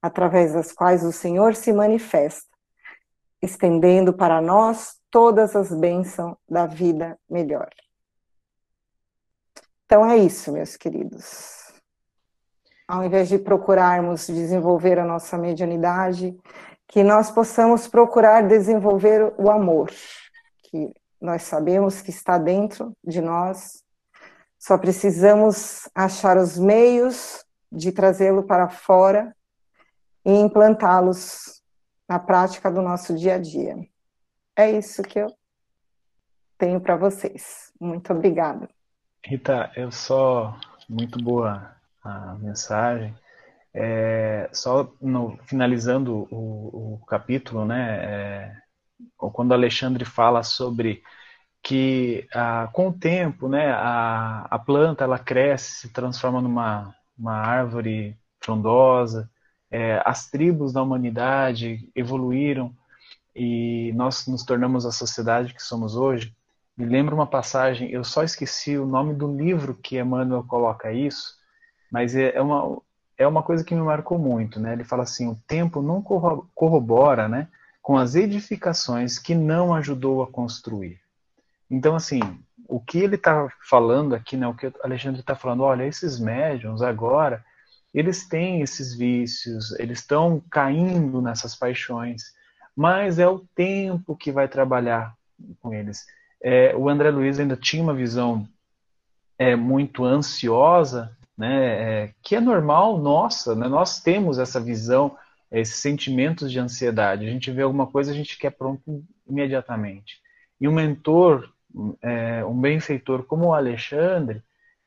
[0.00, 2.48] através das quais o Senhor se manifesta,
[3.42, 7.70] estendendo para nós todas as bênçãos da vida melhor.
[9.86, 11.72] Então é isso, meus queridos.
[12.88, 16.36] Ao invés de procurarmos desenvolver a nossa mediunidade,
[16.88, 19.90] que nós possamos procurar desenvolver o amor,
[20.64, 23.84] que nós sabemos que está dentro de nós,
[24.58, 29.34] só precisamos achar os meios de trazê-lo para fora
[30.24, 31.62] e implantá-los
[32.08, 33.76] na prática do nosso dia a dia.
[34.56, 35.28] É isso que eu
[36.58, 37.72] tenho para vocês.
[37.80, 38.68] Muito obrigada.
[39.26, 40.56] Rita, eu só.
[40.88, 41.74] Muito boa
[42.04, 43.12] a mensagem.
[43.74, 48.56] É, só no, finalizando o, o, capítulo, né, é,
[49.16, 51.02] quando Alexandre fala sobre
[51.62, 57.34] que ah, com o tempo, né, a, a planta ela cresce, se transforma numa uma
[57.34, 59.28] árvore frondosa,
[59.70, 62.72] é, as tribos da humanidade evoluíram
[63.34, 66.32] e nós nos tornamos a sociedade que somos hoje
[66.76, 71.34] me lembra uma passagem, eu só esqueci o nome do livro que Emmanuel coloca isso,
[71.90, 72.82] mas é, é uma,
[73.16, 74.74] é uma coisa que me marcou muito, né?
[74.74, 77.48] Ele fala assim, o tempo não corrobora, né,
[77.80, 81.00] com as edificações que não ajudou a construir.
[81.70, 82.20] Então, assim,
[82.68, 86.18] o que ele está falando aqui, né, o que o Alexandre está falando, olha, esses
[86.18, 87.42] médiums agora,
[87.94, 92.34] eles têm esses vícios, eles estão caindo nessas paixões,
[92.76, 95.16] mas é o tempo que vai trabalhar
[95.62, 96.04] com eles
[96.42, 98.46] é, o André Luiz ainda tinha uma visão
[99.38, 105.16] é, muito ansiosa, né, é, que é normal nossa, né, nós temos essa visão,
[105.50, 107.26] esses sentimentos de ansiedade.
[107.26, 110.20] A gente vê alguma coisa, a gente quer pronto imediatamente.
[110.60, 111.50] E um mentor,
[112.00, 114.42] é, um benfeitor como o Alexandre,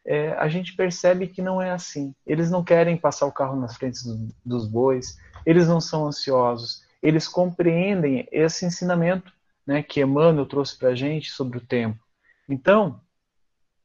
[0.05, 2.15] é, a gente percebe que não é assim.
[2.25, 6.83] Eles não querem passar o carro nas frentes do, dos bois, eles não são ansiosos,
[7.01, 9.31] eles compreendem esse ensinamento
[9.69, 11.99] né, que Emmanuel trouxe para a gente sobre o tempo.
[12.49, 12.99] Então,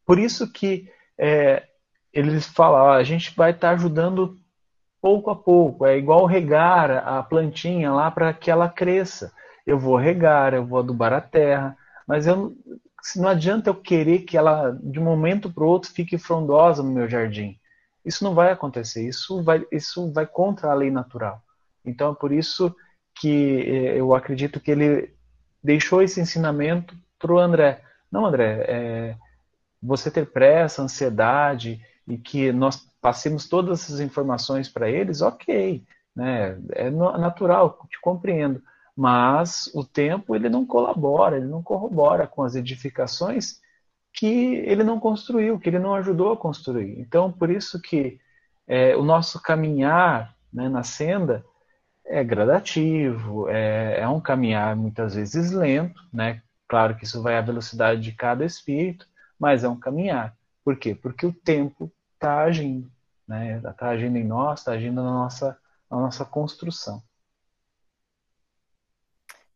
[0.07, 1.63] por isso que é,
[2.11, 4.41] eles falam, a gente vai estar tá ajudando
[4.99, 9.31] pouco a pouco, é igual regar a plantinha lá para que ela cresça.
[9.67, 11.77] Eu vou regar, eu vou adubar a terra,
[12.09, 12.57] mas eu,
[13.17, 16.93] não adianta eu querer que ela, de um momento para o outro, fique frondosa no
[16.93, 17.59] meu jardim.
[18.03, 21.43] Isso não vai acontecer, isso vai, isso vai contra a lei natural.
[21.85, 22.75] Então é por isso
[23.15, 25.14] que é, eu acredito que ele
[25.65, 27.83] deixou esse ensinamento para o André.
[28.13, 29.17] Não, André, é,
[29.83, 35.83] você ter pressa, ansiedade e que nós passemos todas essas informações para eles, ok,
[36.15, 36.59] né?
[36.73, 38.63] É natural, te compreendo.
[38.95, 43.59] Mas o tempo ele não colabora, ele não corrobora com as edificações
[44.13, 47.01] que ele não construiu, que ele não ajudou a construir.
[47.01, 48.21] Então, por isso que
[48.67, 51.45] é, o nosso caminhar né, na senda
[52.07, 56.43] é gradativo, é, é, um caminhar muitas vezes lento, né?
[56.69, 59.07] Claro que isso vai à velocidade de cada espírito,
[59.39, 60.37] mas é um caminhar.
[60.65, 60.95] Por quê?
[60.95, 62.91] Porque o tempo está agindo,
[63.27, 63.59] né?
[63.59, 65.59] Está agindo em nós, está agindo na nossa,
[65.91, 67.03] na nossa construção.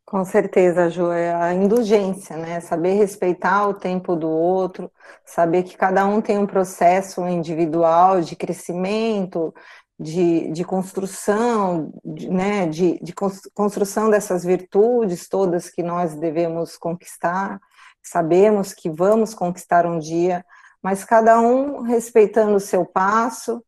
[0.04, 2.60] Com certeza, Ju, é a indulgência, né?
[2.60, 4.90] Saber respeitar o tempo do outro,
[5.22, 9.54] saber que cada um tem um processo individual de crescimento,
[9.98, 12.66] de, de construção, de, né?
[12.66, 13.12] De, de
[13.54, 17.60] construção dessas virtudes todas que nós devemos conquistar,
[18.02, 20.44] sabemos que vamos conquistar um dia,
[20.82, 23.62] mas cada um respeitando o seu passo,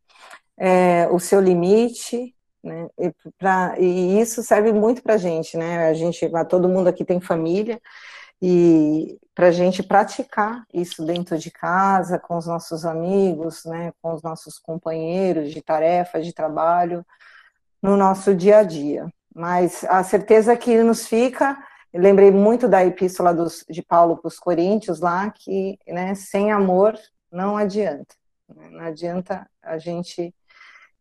[0.57, 2.89] é, o seu limite, né?
[2.99, 5.89] E, pra, e isso serve muito para a gente, né?
[5.89, 7.81] A gente, todo mundo aqui tem família,
[8.43, 13.93] e para a gente praticar isso dentro de casa, com os nossos amigos, né?
[14.03, 17.05] Com os nossos companheiros de tarefa, de trabalho,
[17.83, 19.11] no nosso dia a dia.
[19.35, 21.57] Mas a certeza que nos fica
[21.93, 26.99] lembrei muito da epístola dos, de Paulo para os Coríntios lá, que né, sem amor
[27.31, 28.15] não adianta.
[28.49, 28.69] Né?
[28.71, 30.35] Não adianta a gente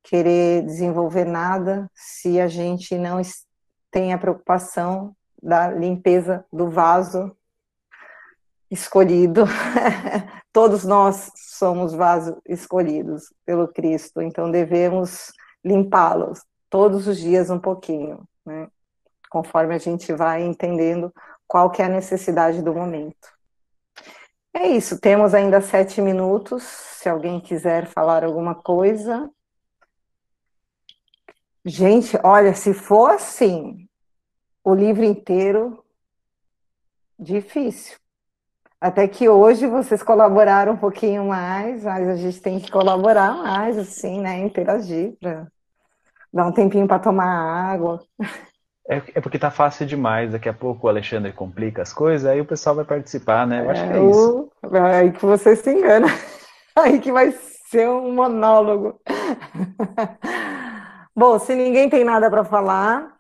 [0.04, 3.22] querer desenvolver nada se a gente não
[3.92, 7.36] tem a preocupação da limpeza do vaso
[8.70, 9.46] escolhido.
[10.54, 15.32] Todos nós somos vasos escolhidos pelo Cristo, então devemos
[15.64, 18.68] limpá-los todos os dias um pouquinho, né?
[19.30, 21.14] conforme a gente vai entendendo
[21.48, 23.28] qual que é a necessidade do momento.
[24.54, 29.30] É isso, temos ainda sete minutos, se alguém quiser falar alguma coisa.
[31.66, 33.89] Gente, olha, se for assim,
[34.64, 35.84] o livro inteiro,
[37.18, 37.98] difícil.
[38.82, 43.78] Até que hoje vocês colaboraram um pouquinho mais, mas a gente tem que colaborar mais,
[43.78, 44.40] assim, né?
[44.40, 45.48] Interagir para
[46.32, 48.02] dar um tempinho para tomar água.
[48.88, 50.32] É, é, porque tá fácil demais.
[50.32, 53.66] Daqui a pouco o Alexandre complica as coisas, aí o pessoal vai participar, né?
[53.66, 54.52] Eu acho que é, é isso.
[54.64, 54.78] O...
[54.78, 56.08] Aí que você se engana.
[56.76, 57.34] Aí que vai
[57.70, 59.02] ser um monólogo.
[61.14, 63.18] Bom, se ninguém tem nada para falar,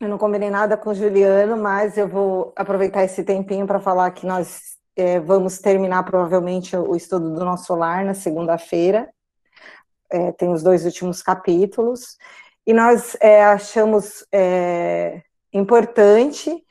[0.00, 4.10] eu não combinei nada com o Juliano, mas eu vou aproveitar esse tempinho para falar
[4.12, 9.08] que nós é, vamos terminar provavelmente o estudo do nosso lar na segunda-feira.
[10.10, 12.16] É, tem os dois últimos capítulos.
[12.66, 15.22] E nós é, achamos é,
[15.52, 16.64] importante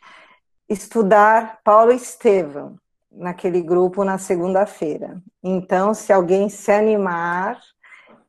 [0.70, 2.78] estudar Paulo Estevam
[3.12, 5.22] naquele grupo na segunda-feira.
[5.44, 7.60] Então, se alguém se animar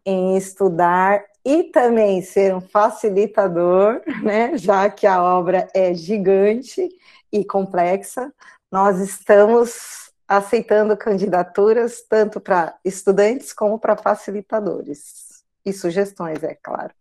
[0.04, 6.86] em estudar e também ser um facilitador, né, já que a obra é gigante
[7.32, 8.30] e complexa,
[8.70, 15.42] nós estamos aceitando candidaturas tanto para estudantes como para facilitadores.
[15.64, 16.92] E sugestões, é claro.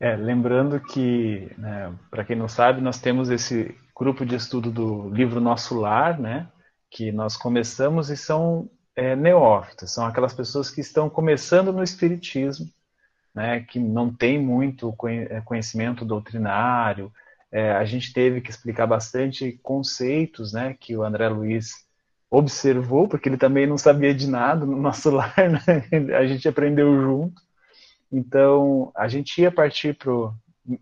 [0.00, 5.08] É, lembrando que, né, para quem não sabe, nós temos esse grupo de estudo do
[5.10, 6.48] livro Nosso Lar, né,
[6.90, 12.68] que nós começamos e são é, neófitas, são aquelas pessoas que estão começando no Espiritismo,
[13.34, 17.12] né, que não tem muito é, conhecimento doutrinário.
[17.50, 21.86] É, a gente teve que explicar bastante conceitos né, que o André Luiz
[22.30, 25.60] observou, porque ele também não sabia de nada no nosso lar, né?
[26.16, 27.42] a gente aprendeu junto.
[28.12, 30.12] Então, a gente ia partir para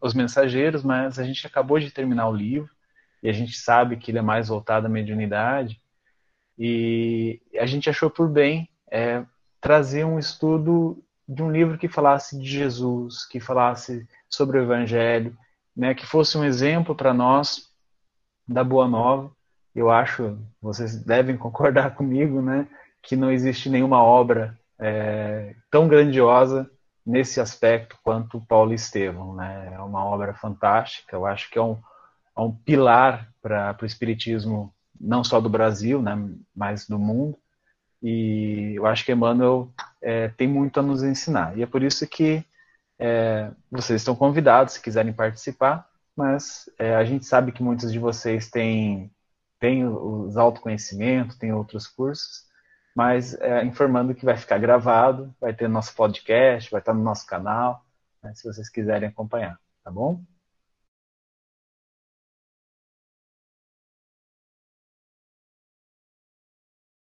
[0.00, 2.70] os mensageiros, mas a gente acabou de terminar o livro
[3.22, 5.80] e a gente sabe que ele é mais voltado à mediunidade.
[6.58, 9.24] E a gente achou por bem é,
[9.60, 15.36] trazer um estudo de um livro que falasse de Jesus, que falasse sobre o Evangelho,
[15.76, 17.68] né, que fosse um exemplo para nós
[18.48, 19.30] da Boa Nova.
[19.74, 22.66] Eu acho, vocês devem concordar comigo, né,
[23.02, 26.68] que não existe nenhuma obra é, tão grandiosa
[27.04, 29.34] nesse aspecto quanto Paulo Estevão.
[29.34, 29.72] Né?
[29.74, 31.78] É uma obra fantástica, eu acho que é um,
[32.36, 36.16] é um pilar para o Espiritismo, não só do Brasil, né,
[36.56, 37.38] mas do mundo.
[38.02, 39.70] E eu acho que Emmanuel
[40.00, 41.56] é, tem muito a nos ensinar.
[41.58, 42.44] E é por isso que
[42.98, 47.98] é, vocês estão convidados, se quiserem participar, mas é, a gente sabe que muitos de
[47.98, 49.10] vocês têm,
[49.60, 52.46] têm os autoconhecimentos, têm outros cursos,
[52.94, 57.26] mas é, informando que vai ficar gravado, vai ter nosso podcast, vai estar no nosso
[57.26, 57.84] canal,
[58.22, 60.20] né, se vocês quiserem acompanhar, tá bom?